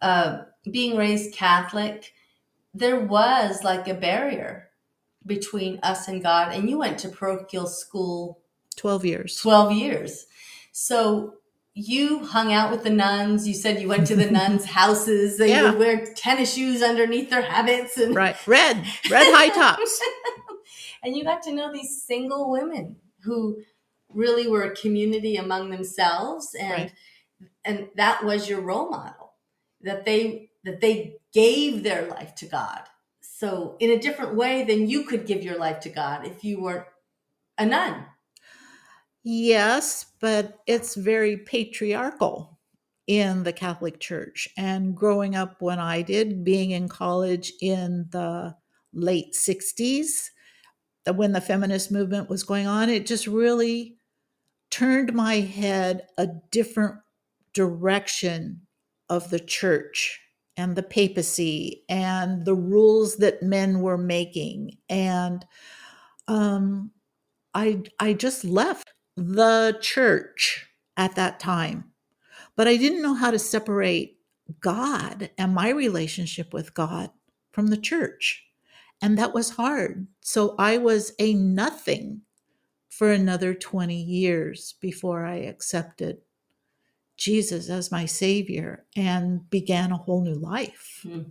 Uh, 0.00 0.42
being 0.70 0.96
raised 0.96 1.34
Catholic, 1.34 2.12
there 2.74 3.00
was 3.00 3.64
like 3.64 3.88
a 3.88 3.94
barrier 3.94 4.68
between 5.24 5.80
us 5.82 6.08
and 6.08 6.22
God. 6.22 6.52
And 6.52 6.68
you 6.68 6.78
went 6.78 6.98
to 7.00 7.08
parochial 7.08 7.66
school 7.66 8.40
12 8.76 9.04
years. 9.04 9.36
12 9.40 9.72
years. 9.72 10.26
So 10.72 11.34
you 11.78 12.24
hung 12.24 12.54
out 12.54 12.70
with 12.70 12.84
the 12.84 12.90
nuns. 12.90 13.46
You 13.46 13.52
said 13.52 13.82
you 13.82 13.88
went 13.88 14.06
to 14.06 14.16
the 14.16 14.30
nuns' 14.38 14.64
houses. 14.64 15.36
They 15.36 15.50
Yeah. 15.50 15.70
would 15.70 15.78
wear 15.78 16.06
tennis 16.14 16.54
shoes 16.54 16.82
underneath 16.82 17.28
their 17.28 17.42
habits. 17.42 17.98
And, 17.98 18.14
Right. 18.14 18.34
Red, 18.46 18.78
red 19.10 19.26
high 19.34 19.50
tops. 19.50 20.00
and 21.02 21.14
you 21.14 21.22
got 21.22 21.42
to 21.42 21.52
know 21.52 21.70
these 21.70 22.02
single 22.02 22.50
women 22.50 22.96
who 23.24 23.58
really 24.08 24.48
were 24.48 24.62
a 24.62 24.74
community 24.74 25.36
among 25.36 25.68
themselves 25.68 26.54
and 26.58 26.70
Right. 26.72 26.92
and 27.64 27.88
that 27.96 28.24
was 28.24 28.48
your 28.48 28.62
role 28.62 28.88
model 28.88 29.34
that 29.82 30.06
they 30.06 30.48
that 30.64 30.80
they 30.80 31.16
gave 31.34 31.82
their 31.82 32.06
life 32.06 32.34
to 32.36 32.46
God 32.46 32.82
so 33.20 33.76
in 33.80 33.90
a 33.90 33.98
different 33.98 34.34
way 34.34 34.64
than 34.64 34.88
you 34.88 35.02
could 35.04 35.26
give 35.26 35.42
your 35.42 35.58
life 35.58 35.80
to 35.80 35.90
God 35.90 36.24
if 36.26 36.42
you 36.44 36.62
weren't 36.62 36.86
a 37.58 37.66
nun 37.66 38.06
Yes, 39.28 40.06
but 40.20 40.60
it's 40.68 40.94
very 40.94 41.36
patriarchal 41.36 42.60
in 43.08 43.42
the 43.42 43.52
Catholic 43.52 43.98
Church. 43.98 44.48
And 44.56 44.96
growing 44.96 45.34
up 45.34 45.60
when 45.60 45.80
I 45.80 46.02
did, 46.02 46.44
being 46.44 46.70
in 46.70 46.88
college 46.88 47.52
in 47.60 48.06
the 48.10 48.54
late 48.92 49.34
60s, 49.34 50.30
uh, 51.08 51.14
when 51.14 51.32
the 51.32 51.40
feminist 51.40 51.92
movement 51.92 52.30
was 52.30 52.44
going 52.44 52.66
on, 52.68 52.90
it 52.90 53.06
just 53.06 53.26
really 53.26 53.96
turned 54.70 55.14
my 55.14 55.36
head 55.36 56.06
a 56.18 56.28
different 56.50 56.96
direction 57.54 58.62
of 59.08 59.30
the 59.30 59.40
church 59.40 60.20
and 60.56 60.76
the 60.76 60.82
papacy 60.84 61.84
and 61.88 62.44
the 62.44 62.54
rules 62.54 63.16
that 63.16 63.42
men 63.42 63.80
were 63.80 63.98
making 63.98 64.78
and 64.88 65.46
um, 66.28 66.90
I 67.54 67.82
I 68.00 68.14
just 68.14 68.44
left 68.44 68.92
the 69.16 69.78
church 69.80 70.66
at 70.96 71.14
that 71.14 71.40
time. 71.40 71.92
But 72.54 72.68
I 72.68 72.76
didn't 72.76 73.02
know 73.02 73.14
how 73.14 73.30
to 73.30 73.38
separate 73.38 74.18
God 74.60 75.30
and 75.36 75.54
my 75.54 75.70
relationship 75.70 76.52
with 76.52 76.74
God 76.74 77.10
from 77.52 77.68
the 77.68 77.76
church. 77.76 78.44
And 79.02 79.18
that 79.18 79.34
was 79.34 79.50
hard. 79.50 80.06
So 80.20 80.54
I 80.58 80.78
was 80.78 81.12
a 81.18 81.34
nothing 81.34 82.22
for 82.88 83.10
another 83.10 83.52
20 83.52 83.94
years 83.94 84.74
before 84.80 85.26
I 85.26 85.36
accepted 85.36 86.18
Jesus 87.16 87.68
as 87.68 87.90
my 87.90 88.06
savior 88.06 88.84
and 88.94 89.48
began 89.50 89.92
a 89.92 89.96
whole 89.96 90.22
new 90.22 90.34
life. 90.34 91.00
Hmm. 91.02 91.22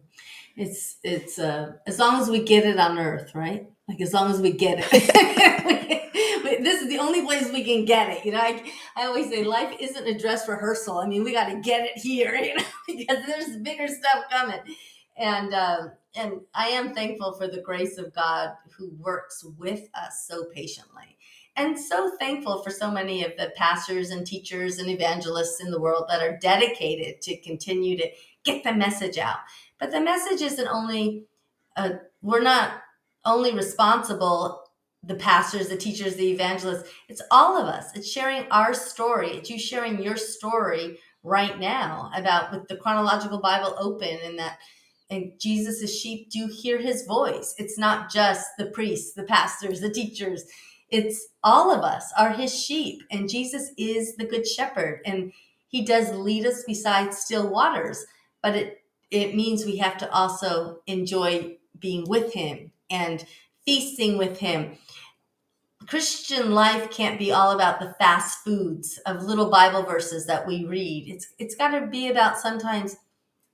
It's 0.55 0.97
it's 1.03 1.37
uh, 1.37 1.73
as 1.85 1.99
long 1.99 2.21
as 2.21 2.29
we 2.29 2.43
get 2.43 2.65
it 2.65 2.79
on 2.79 2.97
earth, 2.97 3.35
right? 3.35 3.69
Like 3.87 4.01
as 4.01 4.13
long 4.13 4.31
as 4.31 4.39
we 4.39 4.51
get 4.51 4.79
it. 4.79 6.01
is 6.85 6.89
the 6.89 6.99
only 6.99 7.23
place 7.23 7.51
we 7.51 7.63
can 7.63 7.85
get 7.85 8.09
it. 8.09 8.25
You 8.25 8.31
know, 8.31 8.39
I, 8.39 8.63
I 8.95 9.05
always 9.05 9.29
say 9.29 9.43
life 9.43 9.75
isn't 9.79 10.07
a 10.07 10.17
dress 10.17 10.47
rehearsal. 10.47 10.99
I 10.99 11.07
mean, 11.07 11.23
we 11.23 11.33
got 11.33 11.49
to 11.49 11.59
get 11.59 11.85
it 11.85 11.97
here, 11.97 12.35
you 12.41 12.55
know, 12.55 12.63
because 12.87 13.25
there's 13.25 13.57
bigger 13.57 13.87
stuff 13.87 14.25
coming. 14.31 14.61
And 15.17 15.53
um, 15.53 15.91
and 16.15 16.41
I 16.53 16.67
am 16.67 16.93
thankful 16.93 17.33
for 17.33 17.47
the 17.47 17.61
grace 17.61 17.97
of 17.97 18.13
God 18.13 18.51
who 18.77 18.91
works 18.99 19.43
with 19.57 19.89
us 19.93 20.25
so 20.27 20.45
patiently 20.45 21.17
and 21.57 21.77
so 21.77 22.11
thankful 22.19 22.61
for 22.61 22.69
so 22.69 22.91
many 22.91 23.23
of 23.23 23.31
the 23.37 23.51
pastors 23.55 24.09
and 24.09 24.27
teachers 24.27 24.79
and 24.79 24.89
evangelists 24.89 25.61
in 25.61 25.71
the 25.71 25.79
world 25.79 26.05
that 26.09 26.21
are 26.21 26.37
dedicated 26.37 27.21
to 27.21 27.37
continue 27.37 27.97
to 27.97 28.09
get 28.43 28.63
the 28.63 28.73
message 28.73 29.17
out. 29.17 29.39
But 29.79 29.91
the 29.91 30.01
message 30.01 30.41
isn't 30.41 30.67
only, 30.67 31.23
uh, 31.77 31.91
we're 32.21 32.41
not 32.41 32.81
only 33.23 33.53
responsible, 33.53 34.64
the 35.05 35.15
pastors, 35.15 35.69
the 35.69 35.77
teachers, 35.77 36.15
the 36.15 36.31
evangelists, 36.31 36.89
it's 37.09 37.21
all 37.31 37.57
of 37.57 37.67
us. 37.67 37.95
It's 37.95 38.11
sharing 38.11 38.45
our 38.51 38.73
story. 38.73 39.31
It's 39.31 39.49
you 39.49 39.59
sharing 39.59 40.01
your 40.01 40.17
story 40.17 40.99
right 41.23 41.59
now 41.59 42.11
about 42.15 42.51
with 42.51 42.67
the 42.67 42.77
chronological 42.77 43.39
Bible 43.39 43.75
open 43.79 44.17
and 44.23 44.39
that 44.39 44.59
and 45.11 45.33
Jesus' 45.39 45.99
sheep 45.99 46.31
do 46.31 46.47
hear 46.47 46.79
his 46.79 47.05
voice. 47.05 47.53
It's 47.59 47.77
not 47.77 48.11
just 48.11 48.47
the 48.57 48.65
priests, 48.67 49.13
the 49.13 49.23
pastors, 49.23 49.79
the 49.79 49.91
teachers 49.91 50.43
it's 50.89 51.27
all 51.43 51.71
of 51.71 51.81
us 51.81 52.11
are 52.17 52.31
his 52.31 52.53
sheep 52.53 53.01
and 53.11 53.29
jesus 53.29 53.71
is 53.77 54.15
the 54.15 54.25
good 54.25 54.47
shepherd 54.47 55.01
and 55.05 55.31
he 55.67 55.83
does 55.83 56.11
lead 56.11 56.45
us 56.45 56.63
beside 56.63 57.13
still 57.13 57.49
waters 57.49 58.05
but 58.41 58.55
it 58.55 58.81
it 59.11 59.35
means 59.35 59.65
we 59.65 59.77
have 59.77 59.97
to 59.97 60.11
also 60.11 60.79
enjoy 60.87 61.55
being 61.79 62.03
with 62.07 62.33
him 62.33 62.71
and 62.89 63.25
feasting 63.65 64.17
with 64.17 64.39
him 64.39 64.77
christian 65.87 66.51
life 66.51 66.89
can't 66.91 67.19
be 67.19 67.31
all 67.31 67.51
about 67.51 67.79
the 67.79 67.95
fast 67.99 68.39
foods 68.43 68.99
of 69.05 69.23
little 69.23 69.49
bible 69.49 69.83
verses 69.83 70.25
that 70.25 70.45
we 70.47 70.65
read. 70.65 71.05
It's 71.07 71.27
it's 71.37 71.55
got 71.55 71.69
to 71.69 71.87
be 71.87 72.09
about 72.09 72.39
sometimes 72.39 72.97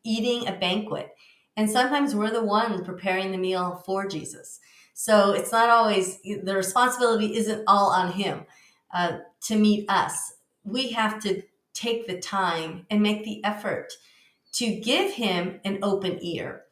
eating 0.03 0.47
a 0.47 0.53
banquet. 0.53 1.09
And 1.57 1.69
sometimes 1.69 2.15
we're 2.15 2.31
the 2.31 2.43
ones 2.43 2.81
preparing 2.81 3.31
the 3.31 3.37
meal 3.37 3.83
for 3.85 4.07
jesus. 4.07 4.59
So 4.93 5.31
it's 5.31 5.51
not 5.51 5.69
always, 5.69 6.21
the 6.21 6.55
responsibility 6.55 7.35
isn't 7.37 7.63
all 7.67 7.89
on 7.89 8.11
him 8.11 8.45
uh, 8.93 9.19
to 9.45 9.55
meet 9.55 9.89
us. 9.89 10.33
We 10.63 10.91
have 10.91 11.19
to 11.23 11.41
take 11.73 12.07
the 12.07 12.19
time 12.19 12.85
and 12.89 13.01
make 13.01 13.23
the 13.23 13.43
effort 13.43 13.93
to 14.53 14.75
give 14.75 15.13
him 15.13 15.59
an 15.65 15.79
open 15.81 16.19
ear 16.21 16.63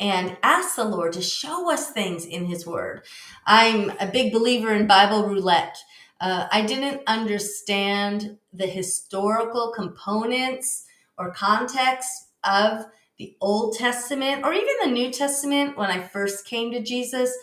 and 0.00 0.36
ask 0.42 0.76
the 0.76 0.84
Lord 0.84 1.12
to 1.14 1.22
show 1.22 1.72
us 1.72 1.90
things 1.90 2.24
in 2.24 2.46
his 2.46 2.66
word. 2.66 3.02
I'm 3.46 3.90
a 4.00 4.06
big 4.06 4.32
believer 4.32 4.72
in 4.72 4.86
Bible 4.86 5.26
roulette. 5.26 5.76
Uh, 6.20 6.46
I 6.50 6.62
didn't 6.62 7.02
understand 7.06 8.38
the 8.52 8.66
historical 8.66 9.72
components 9.74 10.84
or 11.16 11.32
context 11.32 12.10
of 12.44 12.86
the 13.18 13.36
Old 13.40 13.76
Testament 13.76 14.44
or 14.44 14.52
even 14.52 14.74
the 14.84 14.90
New 14.90 15.10
Testament 15.10 15.76
when 15.76 15.90
I 15.90 16.02
first 16.02 16.46
came 16.46 16.70
to 16.72 16.82
Jesus. 16.82 17.36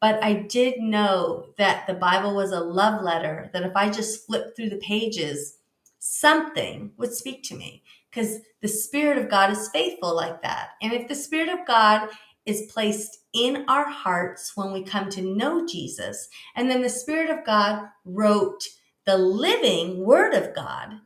But 0.00 0.22
I 0.22 0.34
did 0.34 0.80
know 0.80 1.46
that 1.56 1.86
the 1.86 1.94
Bible 1.94 2.34
was 2.34 2.52
a 2.52 2.60
love 2.60 3.02
letter, 3.02 3.50
that 3.54 3.62
if 3.62 3.74
I 3.74 3.88
just 3.88 4.26
flipped 4.26 4.54
through 4.54 4.68
the 4.68 4.76
pages, 4.76 5.58
something 5.98 6.92
would 6.98 7.14
speak 7.14 7.42
to 7.44 7.56
me 7.56 7.82
because 8.14 8.38
the 8.62 8.68
Spirit 8.68 9.18
of 9.18 9.28
God 9.28 9.50
is 9.50 9.68
faithful 9.68 10.14
like 10.14 10.42
that. 10.42 10.70
And 10.80 10.92
if 10.92 11.08
the 11.08 11.14
Spirit 11.14 11.48
of 11.48 11.66
God 11.66 12.08
is 12.46 12.70
placed 12.72 13.18
in 13.32 13.64
our 13.68 13.88
hearts 13.88 14.52
when 14.54 14.72
we 14.72 14.84
come 14.84 15.08
to 15.10 15.22
know 15.22 15.66
Jesus, 15.66 16.28
and 16.54 16.70
then 16.70 16.82
the 16.82 16.88
Spirit 16.88 17.30
of 17.30 17.44
God 17.44 17.88
wrote 18.04 18.62
the 19.06 19.16
living 19.16 20.04
Word 20.04 20.34
of 20.34 20.54
God, 20.54 21.00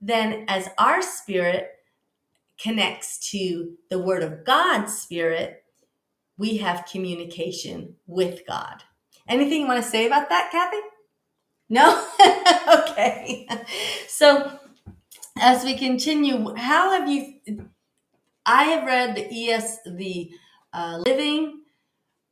then 0.00 0.44
as 0.48 0.68
our 0.78 1.02
spirit 1.02 1.70
connects 2.60 3.30
to 3.30 3.74
the 3.90 3.98
Word 3.98 4.22
of 4.22 4.44
God's 4.44 4.96
Spirit, 4.96 5.62
we 6.36 6.58
have 6.58 6.88
communication 6.90 7.94
with 8.06 8.46
God. 8.46 8.82
Anything 9.28 9.62
you 9.62 9.66
want 9.66 9.82
to 9.82 9.88
say 9.88 10.06
about 10.06 10.28
that, 10.30 10.50
Kathi? 10.52 10.80
No? 11.68 12.06
okay. 12.90 13.46
So, 14.08 14.58
as 15.40 15.64
we 15.64 15.76
continue, 15.76 16.54
how 16.54 16.90
have 16.90 17.08
you? 17.08 17.34
I 18.44 18.64
have 18.64 18.86
read 18.86 19.14
the 19.14 19.50
ES, 19.50 19.78
the 19.84 20.30
uh, 20.72 21.02
Living 21.04 21.62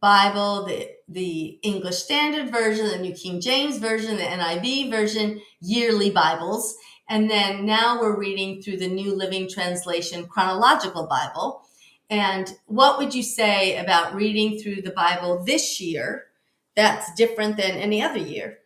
Bible, 0.01 0.67
the 0.67 0.89
the 1.09 1.59
English 1.63 1.97
Standard 1.97 2.51
Version, 2.51 2.89
the 2.89 2.99
New 2.99 3.15
King 3.15 3.41
James 3.41 3.79
Version, 3.79 4.17
the 4.17 4.23
NIV 4.23 4.91
version, 4.91 5.41
yearly 5.61 6.11
Bibles, 6.11 6.77
and 7.09 7.31
then 7.31 7.65
now 7.65 8.01
we're 8.01 8.19
reading 8.19 8.61
through 8.61 8.79
the 8.79 8.89
New 8.89 9.15
Living 9.15 9.49
Translation 9.49 10.27
Chronological 10.27 11.07
Bible. 11.07 11.63
And 12.11 12.53
what 12.67 12.99
would 12.99 13.15
you 13.15 13.23
say 13.23 13.77
about 13.79 14.15
reading 14.15 14.59
through 14.59 14.83
the 14.83 14.93
Bible 14.93 15.45
this 15.45 15.81
year 15.81 16.27
that's 16.75 17.13
different 17.15 17.57
than 17.57 17.73
any 17.73 18.03
other 18.03 18.19
year? 18.19 18.59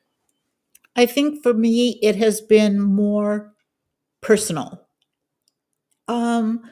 I 0.96 1.06
think 1.06 1.42
for 1.42 1.54
me, 1.54 1.98
it 2.02 2.16
has 2.16 2.40
been 2.40 2.80
more 2.80 3.49
personal. 4.20 4.86
Um, 6.08 6.62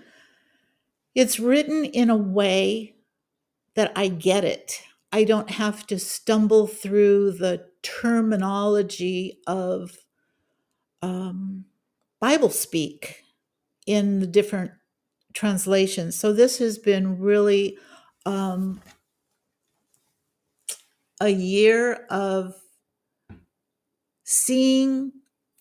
it's 1.14 1.40
written 1.40 1.84
in 1.84 2.10
a 2.10 2.16
way 2.16 2.94
that 3.74 3.92
I 3.96 4.08
get 4.08 4.44
it. 4.44 4.82
I 5.12 5.24
don't 5.24 5.50
have 5.50 5.86
to 5.86 5.98
stumble 5.98 6.66
through 6.66 7.32
the 7.32 7.66
terminology 7.82 9.38
of 9.46 9.96
um, 11.00 11.64
Bible 12.20 12.50
speak 12.50 13.24
in 13.86 14.20
the 14.20 14.26
different 14.26 14.72
translations. 15.32 16.18
So 16.18 16.32
this 16.32 16.58
has 16.58 16.78
been 16.78 17.18
really 17.18 17.78
um, 18.26 18.80
a 21.20 21.28
year 21.28 22.06
of 22.10 22.54
seeing 24.24 25.12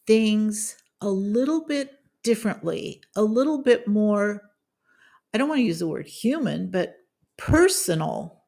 things 0.06 0.76
a 1.01 1.10
little 1.10 1.65
bit 1.65 1.91
differently, 2.23 3.01
a 3.15 3.23
little 3.23 3.62
bit 3.62 3.88
more, 3.88 4.41
I 5.33 5.38
don't 5.38 5.49
want 5.49 5.60
to 5.60 5.65
use 5.65 5.79
the 5.79 5.88
word 5.88 6.07
human, 6.07 6.71
but 6.71 6.95
personal 7.38 8.43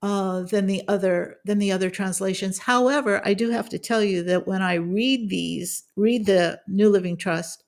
uh, 0.00 0.42
than 0.42 0.66
the 0.66 0.86
other 0.86 1.38
than 1.44 1.58
the 1.58 1.72
other 1.72 1.90
translations. 1.90 2.58
However, 2.58 3.20
I 3.24 3.34
do 3.34 3.50
have 3.50 3.68
to 3.70 3.78
tell 3.78 4.02
you 4.02 4.22
that 4.24 4.46
when 4.46 4.62
I 4.62 4.74
read 4.74 5.28
these, 5.28 5.84
read 5.96 6.26
the 6.26 6.60
New 6.68 6.88
Living 6.88 7.16
Trust, 7.16 7.64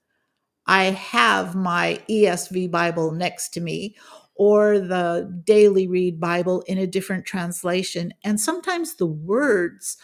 I 0.66 0.85
have 0.85 1.57
my 1.57 2.01
ESV 2.09 2.71
Bible 2.71 3.11
next 3.11 3.49
to 3.51 3.61
me 3.61 3.97
or 4.37 4.79
the 4.79 5.43
daily 5.45 5.87
read 5.87 6.19
Bible 6.19 6.62
in 6.62 6.79
a 6.79 6.87
different 6.87 7.27
translation. 7.27 8.14
And 8.25 8.40
sometimes 8.40 8.95
the 8.95 9.07
words 9.07 9.99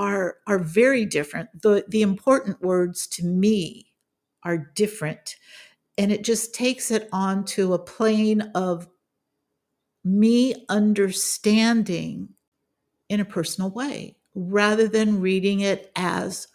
are, 0.00 0.38
are 0.46 0.58
very 0.58 1.04
different. 1.04 1.50
The, 1.60 1.84
the 1.86 2.00
important 2.00 2.62
words 2.62 3.06
to 3.08 3.24
me 3.24 3.92
are 4.42 4.72
different. 4.74 5.36
And 5.98 6.10
it 6.10 6.24
just 6.24 6.54
takes 6.54 6.90
it 6.90 7.06
on 7.12 7.44
to 7.46 7.74
a 7.74 7.78
plane 7.78 8.40
of 8.54 8.88
me 10.02 10.64
understanding 10.70 12.30
in 13.10 13.20
a 13.20 13.26
personal 13.26 13.68
way 13.68 14.16
rather 14.34 14.88
than 14.88 15.20
reading 15.20 15.60
it 15.60 15.92
as 15.94 16.48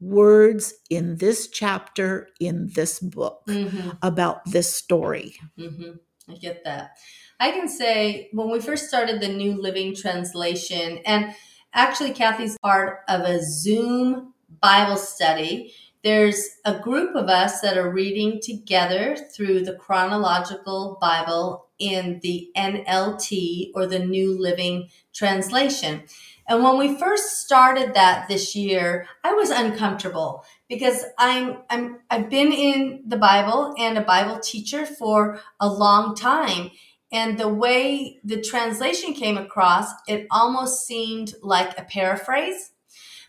words 0.00 0.74
in 0.90 1.18
this 1.18 1.46
chapter 1.46 2.28
in 2.40 2.68
this 2.74 2.98
book 2.98 3.42
mm-hmm. 3.48 3.90
about 4.02 4.44
this 4.44 4.74
story. 4.74 5.36
Mm-hmm. 5.56 5.92
I 6.28 6.34
get 6.34 6.64
that. 6.64 6.96
I 7.38 7.52
can 7.52 7.68
say 7.68 8.28
when 8.32 8.50
we 8.50 8.60
first 8.60 8.88
started 8.88 9.20
the 9.20 9.28
New 9.28 9.60
Living 9.60 9.94
Translation, 9.94 10.98
and 11.06 11.32
actually, 11.74 12.12
Kathi's 12.12 12.56
part 12.62 13.00
of 13.08 13.20
a 13.22 13.42
Zoom 13.42 14.34
Bible 14.60 14.96
study 14.96 15.72
there's 16.04 16.58
a 16.64 16.78
group 16.78 17.16
of 17.16 17.28
us 17.28 17.60
that 17.60 17.76
are 17.76 17.90
reading 17.90 18.40
together 18.40 19.16
through 19.34 19.64
the 19.64 19.74
chronological 19.74 20.96
Bible 21.00 21.66
in 21.78 22.20
the 22.22 22.50
NLT 22.56 23.72
or 23.74 23.86
the 23.86 23.98
New 23.98 24.40
Living 24.40 24.88
Translation. 25.12 26.04
And 26.48 26.62
when 26.62 26.78
we 26.78 26.96
first 26.96 27.40
started 27.40 27.94
that 27.94 28.28
this 28.28 28.56
year, 28.56 29.06
I 29.22 29.34
was 29.34 29.50
uncomfortable 29.50 30.44
because 30.68 31.04
I'm 31.18 31.58
I'm 31.68 31.98
I've 32.10 32.30
been 32.30 32.52
in 32.52 33.02
the 33.06 33.18
Bible 33.18 33.74
and 33.78 33.98
a 33.98 34.02
Bible 34.02 34.38
teacher 34.38 34.86
for 34.86 35.40
a 35.60 35.68
long 35.68 36.14
time. 36.14 36.70
And 37.10 37.38
the 37.38 37.48
way 37.48 38.20
the 38.22 38.40
translation 38.40 39.14
came 39.14 39.38
across, 39.38 39.90
it 40.06 40.26
almost 40.30 40.86
seemed 40.86 41.34
like 41.42 41.78
a 41.78 41.84
paraphrase. 41.84 42.72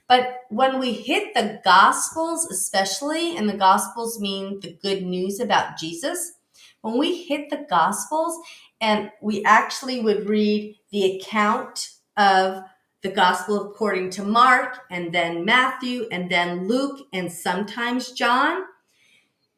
But 0.08 0.38
when 0.50 0.80
we 0.80 0.94
hit 0.94 1.34
the 1.34 1.62
Gospels, 1.64 2.46
especially, 2.48 3.38
and 3.38 3.48
the 3.48 3.58
Gospels 3.58 4.20
mean 4.20 4.60
the 4.60 4.78
good 4.82 5.04
news 5.04 5.40
about 5.40 5.78
Jesus, 5.78 6.34
when 6.82 6.98
we 6.98 7.24
hit 7.24 7.50
the 7.50 7.66
Gospels 7.70 8.38
and 8.82 9.12
we 9.22 9.44
actually 9.46 10.02
would 10.02 10.28
read 10.28 10.76
the 10.92 11.18
account 11.18 11.90
of 12.18 12.64
the 13.02 13.10
Gospel 13.10 13.70
according 13.70 14.10
to 14.10 14.24
Mark, 14.24 14.80
and 14.92 15.14
then 15.14 15.46
Matthew, 15.46 16.06
and 16.12 16.30
then 16.30 16.68
Luke, 16.68 17.08
and 17.14 17.32
sometimes 17.32 18.12
John, 18.12 18.64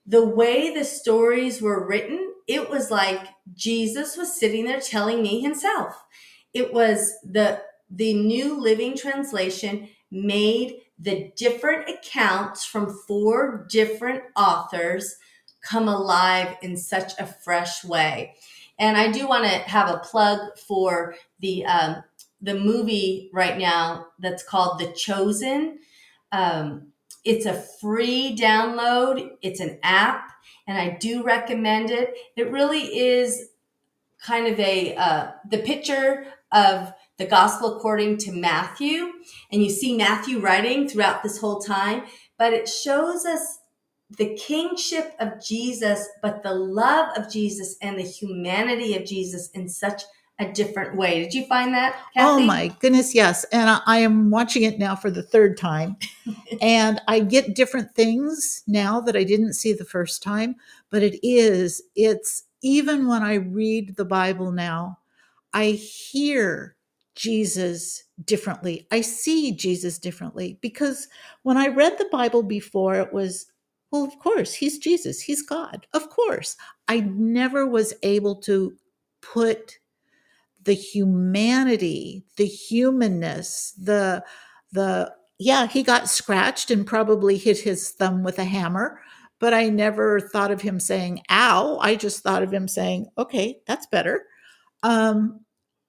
the 0.05 0.23
way 0.23 0.71
the 0.71 0.83
stories 0.83 1.59
were 1.59 1.87
written, 1.87 2.30
it 2.51 2.69
was 2.69 2.91
like 2.91 3.27
Jesus 3.53 4.17
was 4.17 4.37
sitting 4.37 4.65
there 4.65 4.81
telling 4.81 5.21
me 5.21 5.39
himself. 5.39 6.03
It 6.53 6.73
was 6.73 7.13
the 7.23 7.61
the 7.89 8.13
New 8.13 8.59
Living 8.59 8.95
Translation 8.97 9.87
made 10.11 10.81
the 10.99 11.31
different 11.37 11.89
accounts 11.89 12.65
from 12.65 12.93
four 13.07 13.65
different 13.69 14.23
authors 14.35 15.15
come 15.61 15.87
alive 15.87 16.57
in 16.61 16.75
such 16.75 17.13
a 17.19 17.25
fresh 17.25 17.85
way. 17.85 18.35
And 18.77 18.97
I 18.97 19.11
do 19.11 19.27
want 19.27 19.45
to 19.45 19.49
have 19.49 19.89
a 19.89 19.99
plug 19.99 20.57
for 20.57 21.15
the 21.39 21.65
um, 21.65 22.03
the 22.41 22.55
movie 22.55 23.29
right 23.31 23.57
now 23.57 24.07
that's 24.19 24.43
called 24.43 24.79
The 24.79 24.91
Chosen. 24.91 25.79
Um, 26.33 26.90
it's 27.23 27.45
a 27.45 27.53
free 27.53 28.35
download. 28.35 29.31
It's 29.41 29.59
an 29.59 29.79
app, 29.83 30.31
and 30.67 30.77
I 30.77 30.97
do 30.99 31.23
recommend 31.23 31.91
it. 31.91 32.15
It 32.35 32.51
really 32.51 32.81
is 32.81 33.49
kind 34.23 34.47
of 34.47 34.59
a 34.59 34.95
uh, 34.95 35.31
the 35.49 35.59
picture 35.59 36.25
of 36.51 36.93
the 37.17 37.25
gospel 37.25 37.77
according 37.77 38.17
to 38.17 38.31
Matthew, 38.31 39.11
and 39.51 39.63
you 39.63 39.69
see 39.69 39.95
Matthew 39.95 40.39
writing 40.39 40.87
throughout 40.87 41.23
this 41.23 41.39
whole 41.39 41.59
time, 41.59 42.03
but 42.37 42.53
it 42.53 42.67
shows 42.67 43.25
us 43.25 43.59
the 44.17 44.35
kingship 44.35 45.13
of 45.19 45.43
Jesus, 45.43 46.07
but 46.21 46.43
the 46.43 46.53
love 46.53 47.15
of 47.15 47.31
Jesus 47.31 47.77
and 47.81 47.97
the 47.97 48.03
humanity 48.03 48.95
of 48.95 49.05
Jesus 49.05 49.49
in 49.51 49.69
such 49.69 50.03
a 50.41 50.51
different 50.51 50.95
way. 50.95 51.23
Did 51.23 51.33
you 51.33 51.45
find 51.45 51.73
that? 51.73 51.95
Oh 52.17 52.19
Kathi? 52.19 52.43
Oh 52.43 52.45
my 52.45 52.67
goodness, 52.79 53.13
yes. 53.13 53.43
And 53.45 53.69
I, 53.69 53.81
I 53.85 53.97
am 53.99 54.29
watching 54.29 54.63
it 54.63 54.79
now 54.79 54.95
for 54.95 55.11
the 55.11 55.23
third 55.23 55.57
time. 55.57 55.97
and 56.61 57.01
I 57.07 57.19
get 57.19 57.55
different 57.55 57.95
things 57.95 58.63
now 58.67 58.99
that 59.01 59.15
I 59.15 59.23
didn't 59.23 59.53
see 59.53 59.73
the 59.73 59.85
first 59.85 60.23
time. 60.23 60.55
But 60.89 61.03
it 61.03 61.19
is, 61.25 61.81
it's 61.95 62.43
even 62.61 63.07
when 63.07 63.23
I 63.23 63.35
read 63.35 63.95
the 63.95 64.05
Bible 64.05 64.51
now, 64.51 64.99
I 65.53 65.71
hear 65.71 66.75
Jesus 67.15 68.03
differently. 68.23 68.87
I 68.91 69.01
see 69.01 69.51
Jesus 69.51 69.99
differently 69.99 70.57
because 70.61 71.07
when 71.43 71.57
I 71.57 71.67
read 71.67 71.97
the 71.97 72.09
Bible 72.11 72.43
before, 72.43 72.95
it 72.95 73.11
was, 73.11 73.47
well, 73.91 74.03
of 74.03 74.17
course, 74.19 74.53
he's 74.53 74.77
Jesus, 74.77 75.21
he's 75.21 75.41
God. 75.41 75.87
Of 75.93 76.09
course. 76.09 76.55
I 76.87 77.01
never 77.01 77.67
was 77.67 77.93
able 78.03 78.35
to 78.41 78.75
put 79.21 79.77
the 80.63 80.73
humanity, 80.73 82.23
the 82.37 82.45
humanness, 82.45 83.73
the 83.81 84.23
the 84.71 85.13
yeah, 85.39 85.67
he 85.67 85.83
got 85.83 86.09
scratched 86.09 86.71
and 86.71 86.85
probably 86.85 87.37
hit 87.37 87.59
his 87.59 87.89
thumb 87.91 88.23
with 88.23 88.37
a 88.39 88.43
hammer, 88.43 89.01
but 89.39 89.53
I 89.53 89.69
never 89.69 90.19
thought 90.19 90.51
of 90.51 90.61
him 90.61 90.79
saying 90.79 91.21
ow. 91.29 91.79
I 91.81 91.95
just 91.95 92.23
thought 92.23 92.43
of 92.43 92.53
him 92.53 92.67
saying, 92.67 93.07
"Okay, 93.17 93.61
that's 93.67 93.87
better." 93.87 94.23
Um 94.83 95.41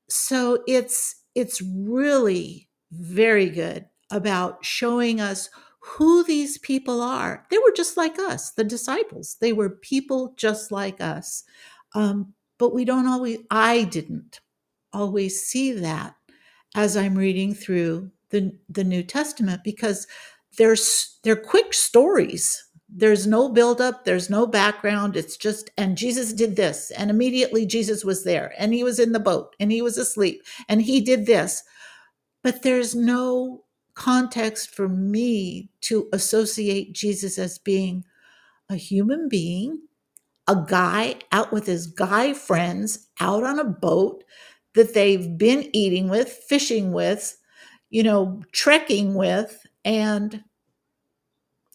so 0.08 0.62
it's 0.66 1.16
it's 1.34 1.62
really 1.62 2.68
very 2.92 3.48
good 3.50 3.86
about 4.10 4.64
showing 4.64 5.20
us 5.20 5.48
who 5.80 6.22
these 6.24 6.58
people 6.58 7.00
are. 7.00 7.44
They 7.50 7.58
were 7.58 7.72
just 7.72 7.96
like 7.96 8.18
us, 8.18 8.52
the 8.52 8.64
disciples. 8.64 9.36
They 9.40 9.52
were 9.52 9.70
people 9.70 10.34
just 10.36 10.70
like 10.70 11.00
us. 11.00 11.42
Um, 11.94 12.34
but 12.58 12.74
we 12.74 12.84
don't 12.84 13.08
always, 13.08 13.38
I 13.50 13.84
didn't 13.84 14.40
always 14.92 15.42
see 15.42 15.72
that 15.72 16.16
as 16.74 16.96
I'm 16.96 17.16
reading 17.16 17.54
through 17.54 18.10
the, 18.30 18.56
the 18.68 18.84
New 18.84 19.02
Testament 19.02 19.62
because 19.64 20.06
there's 20.58 21.18
they're 21.24 21.36
quick 21.36 21.74
stories. 21.74 22.64
There's 22.94 23.26
no 23.26 23.48
buildup, 23.48 24.04
there's 24.04 24.30
no 24.30 24.46
background. 24.46 25.16
It's 25.16 25.38
just, 25.38 25.70
and 25.78 25.96
Jesus 25.96 26.34
did 26.34 26.56
this, 26.56 26.90
and 26.92 27.10
immediately 27.10 27.64
Jesus 27.64 28.04
was 28.04 28.24
there, 28.24 28.52
and 28.58 28.74
he 28.74 28.84
was 28.84 28.98
in 28.98 29.12
the 29.12 29.20
boat, 29.20 29.56
and 29.58 29.72
he 29.72 29.80
was 29.80 29.96
asleep, 29.96 30.42
and 30.68 30.82
he 30.82 31.00
did 31.00 31.24
this. 31.26 31.62
But 32.42 32.62
there's 32.62 32.94
no 32.94 33.64
context 33.94 34.74
for 34.74 34.88
me 34.88 35.70
to 35.82 36.08
associate 36.12 36.94
Jesus 36.94 37.38
as 37.38 37.58
being 37.58 38.04
a 38.70 38.76
human 38.76 39.28
being, 39.28 39.82
a 40.48 40.56
guy 40.68 41.16
out 41.32 41.52
with 41.52 41.66
his 41.66 41.86
guy 41.86 42.34
friends 42.34 43.08
out 43.20 43.44
on 43.44 43.58
a 43.58 43.64
boat 43.64 44.24
that 44.74 44.94
they've 44.94 45.36
been 45.36 45.68
eating 45.72 46.08
with, 46.08 46.28
fishing 46.28 46.92
with, 46.92 47.36
you 47.90 48.02
know, 48.02 48.42
trekking 48.52 49.14
with, 49.14 49.66
and 49.84 50.44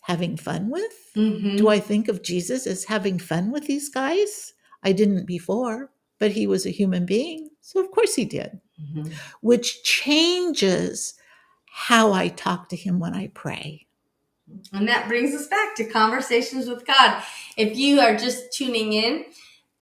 having 0.04 0.38
fun 0.38 0.70
with? 0.70 1.12
Mm-hmm. 1.16 1.58
Do 1.58 1.70
I 1.70 1.80
think 1.80 2.08
of 2.08 2.24
Jesus 2.24 2.66
as 2.66 2.86
having 2.86 3.20
fun 3.20 3.52
with 3.52 3.68
these 3.68 3.90
guys? 3.90 4.54
I 4.84 4.94
didn't 4.94 5.26
before, 5.26 5.92
but 6.20 6.32
he 6.32 6.48
was 6.48 6.66
a 6.66 6.72
human 6.72 7.06
being. 7.06 7.50
So, 7.62 7.82
of 7.84 7.92
course, 7.92 8.16
he 8.16 8.26
did, 8.26 8.60
mm-hmm. 8.82 9.12
which 9.42 9.84
changes 9.84 11.14
how 11.66 12.14
I 12.14 12.30
talk 12.30 12.70
to 12.70 12.76
him 12.76 13.00
when 13.00 13.14
I 13.14 13.28
pray. 13.34 13.86
And 14.72 14.88
that 14.88 15.08
brings 15.08 15.36
us 15.36 15.48
back 15.48 15.76
to 15.76 15.86
conversations 15.86 16.68
with 16.68 16.86
God. 16.88 17.22
If 17.58 17.78
you 17.78 18.00
are 18.00 18.16
just 18.16 18.54
tuning 18.54 18.94
in, 18.94 19.26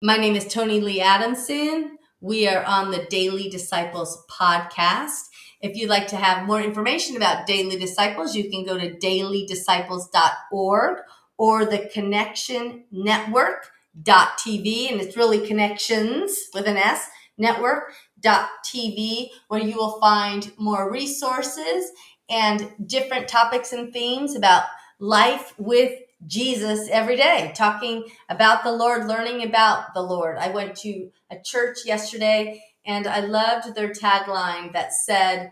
my 0.01 0.17
name 0.17 0.36
is 0.36 0.47
Toni 0.47 0.82
Lee 0.82 1.01
Adamson. 1.01 1.97
We 2.25 2.47
are 2.47 2.63
on 2.63 2.89
the 2.89 3.05
Daily 3.07 3.49
Disciples 3.49 4.25
podcast. 4.27 5.29
If 5.61 5.77
you'd 5.77 5.91
like 5.91 6.07
to 6.07 6.15
have 6.15 6.47
more 6.47 6.59
information 6.59 7.15
about 7.15 7.45
Daily 7.45 7.77
Disciples, 7.77 8.35
you 8.35 8.49
can 8.49 8.65
go 8.65 8.79
to 8.79 8.95
dailydisciples.org 8.95 10.97
or 11.38 11.65
the 11.65 11.88
Connection 11.93 12.85
Network.tv, 12.91 14.91
and 14.91 14.99
it's 14.99 15.15
really 15.15 15.45
connections 15.45 16.35
with 16.51 16.65
an 16.65 16.77
S, 16.77 17.07
network.tv, 17.38 19.27
where 19.49 19.61
you 19.61 19.75
will 19.75 19.99
find 19.99 20.51
more 20.57 20.91
resources 20.91 21.91
and 22.27 22.71
different 22.88 23.27
topics 23.27 23.71
and 23.71 23.93
themes 23.93 24.35
about 24.35 24.63
life 24.97 25.53
with 25.59 25.91
Jesus 26.25 26.89
every 26.91 27.15
day, 27.15 27.53
talking 27.55 28.05
about 28.29 28.63
the 28.63 28.71
Lord, 28.71 29.07
learning 29.07 29.43
about 29.43 29.93
the 29.93 30.01
Lord. 30.01 30.38
I 30.38 30.49
went 30.49 30.75
to 30.77 31.09
a 31.31 31.38
church 31.43 31.79
yesterday 31.85 32.63
and 32.85 33.07
I 33.07 33.19
loved 33.21 33.75
their 33.75 33.89
tagline 33.89 34.73
that 34.73 34.93
said, 34.93 35.52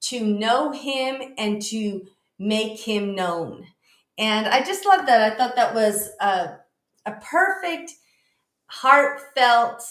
to 0.00 0.24
know 0.24 0.72
him 0.72 1.34
and 1.36 1.60
to 1.62 2.06
make 2.38 2.80
him 2.80 3.14
known. 3.14 3.66
And 4.18 4.46
I 4.46 4.62
just 4.62 4.86
love 4.86 5.06
that. 5.06 5.32
I 5.32 5.36
thought 5.36 5.56
that 5.56 5.74
was 5.74 6.10
a, 6.20 6.56
a 7.06 7.12
perfect, 7.22 7.92
heartfelt 8.66 9.82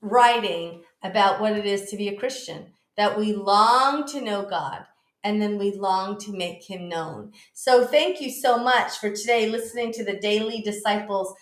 writing 0.00 0.82
about 1.02 1.40
what 1.40 1.52
it 1.52 1.66
is 1.66 1.90
to 1.90 1.96
be 1.96 2.08
a 2.08 2.16
Christian, 2.16 2.72
that 2.96 3.18
we 3.18 3.32
long 3.32 4.06
to 4.08 4.20
know 4.20 4.44
God 4.48 4.84
and 5.24 5.40
then 5.40 5.58
we 5.58 5.72
long 5.72 6.18
to 6.18 6.32
make 6.32 6.62
him 6.62 6.88
known. 6.88 7.32
So 7.52 7.86
thank 7.86 8.20
you 8.20 8.30
so 8.30 8.58
much 8.58 8.98
for 8.98 9.10
today 9.10 9.48
listening 9.48 9.92
to 9.92 10.04
the 10.04 10.18
Daily 10.18 10.60
Disciples 10.60 11.34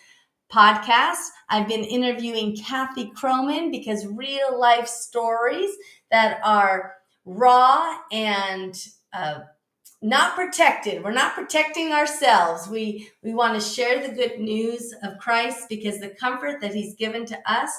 podcast. 0.53 1.29
I've 1.49 1.67
been 1.67 1.83
interviewing 1.83 2.55
Kathi 2.55 3.13
Chroman 3.15 3.71
because 3.71 4.05
real 4.05 4.59
life 4.59 4.87
stories 4.87 5.71
that 6.11 6.39
are 6.43 6.95
raw 7.25 7.97
and 8.11 8.75
uh, 9.13 9.39
not 10.01 10.35
protected. 10.35 11.03
We're 11.03 11.11
not 11.11 11.35
protecting 11.35 11.91
ourselves. 11.93 12.67
We 12.67 13.09
we 13.23 13.33
want 13.33 13.55
to 13.55 13.67
share 13.67 14.05
the 14.05 14.13
good 14.13 14.39
news 14.39 14.93
of 15.03 15.17
Christ 15.19 15.69
because 15.69 15.99
the 15.99 16.09
comfort 16.09 16.59
that 16.61 16.73
He's 16.73 16.95
given 16.95 17.25
to 17.27 17.37
us, 17.45 17.71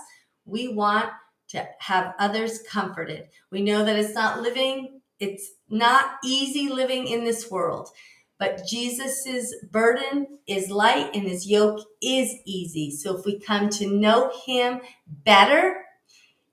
we 0.45 0.69
want 0.69 1.11
to 1.49 1.69
have 1.81 2.15
others 2.19 2.61
comforted. 2.69 3.29
We 3.51 3.63
know 3.63 3.85
that 3.85 3.99
it's 3.99 4.15
not 4.15 4.41
living 4.41 5.03
it's 5.23 5.53
not 5.73 6.17
easy 6.25 6.69
living 6.69 7.07
in 7.07 7.25
this 7.25 7.51
world, 7.51 7.91
but 8.39 8.67
Jesus's 8.67 9.55
burden 9.71 10.39
is 10.47 10.71
light 10.71 11.11
and 11.15 11.25
his 11.25 11.47
yoke 11.47 11.81
is 12.03 12.35
easy. 12.45 12.91
So 12.91 13.19
if 13.19 13.25
we 13.25 13.39
come 13.41 13.69
to 13.71 13.87
know 13.87 14.33
him 14.47 14.81
better, 15.07 15.85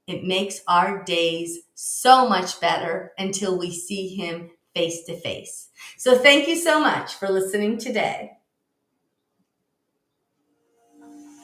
it 0.07 0.23
makes 0.23 0.61
our 0.67 1.03
days 1.03 1.59
so 1.75 2.27
much 2.27 2.59
better 2.59 3.13
until 3.17 3.57
we 3.57 3.71
see 3.71 4.15
him 4.15 4.51
face 4.75 5.03
to 5.05 5.19
face. 5.19 5.69
So 5.97 6.17
thank 6.17 6.47
you 6.47 6.55
so 6.55 6.79
much 6.79 7.15
for 7.15 7.29
listening 7.29 7.77
today. 7.77 8.38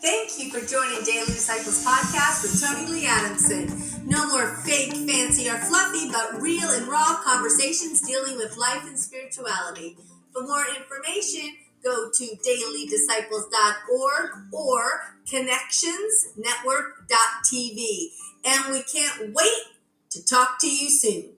Thank 0.06 0.38
you 0.38 0.52
for 0.52 0.62
joining 0.64 1.02
Daily 1.04 1.26
Disciples 1.26 1.84
Podcast 1.84 2.44
with 2.44 2.62
Toni 2.62 2.86
Lee 2.92 3.08
Adamson. 3.08 3.68
No 4.08 4.30
more 4.30 4.58
fake, 4.58 4.94
fancy, 4.94 5.50
or 5.50 5.58
fluffy, 5.58 6.12
but 6.12 6.40
real 6.40 6.70
and 6.70 6.88
raw 6.88 7.20
conversations 7.24 8.02
dealing 8.02 8.38
with 8.38 8.56
life 8.56 8.84
and 8.86 9.00
spirituality. 9.00 9.98
For 10.32 10.44
more 10.44 10.64
information, 10.78 11.56
go 11.84 12.12
to 12.14 12.24
dailydisciples.org 12.24 14.54
or 14.54 15.16
connectionsnetwork.tv. 15.28 18.10
And 18.46 18.74
we 18.74 18.84
can't 18.84 19.34
wait 19.34 19.64
to 20.12 20.24
talk 20.24 20.60
to 20.60 20.70
you 20.70 20.92
soon. 20.92 21.35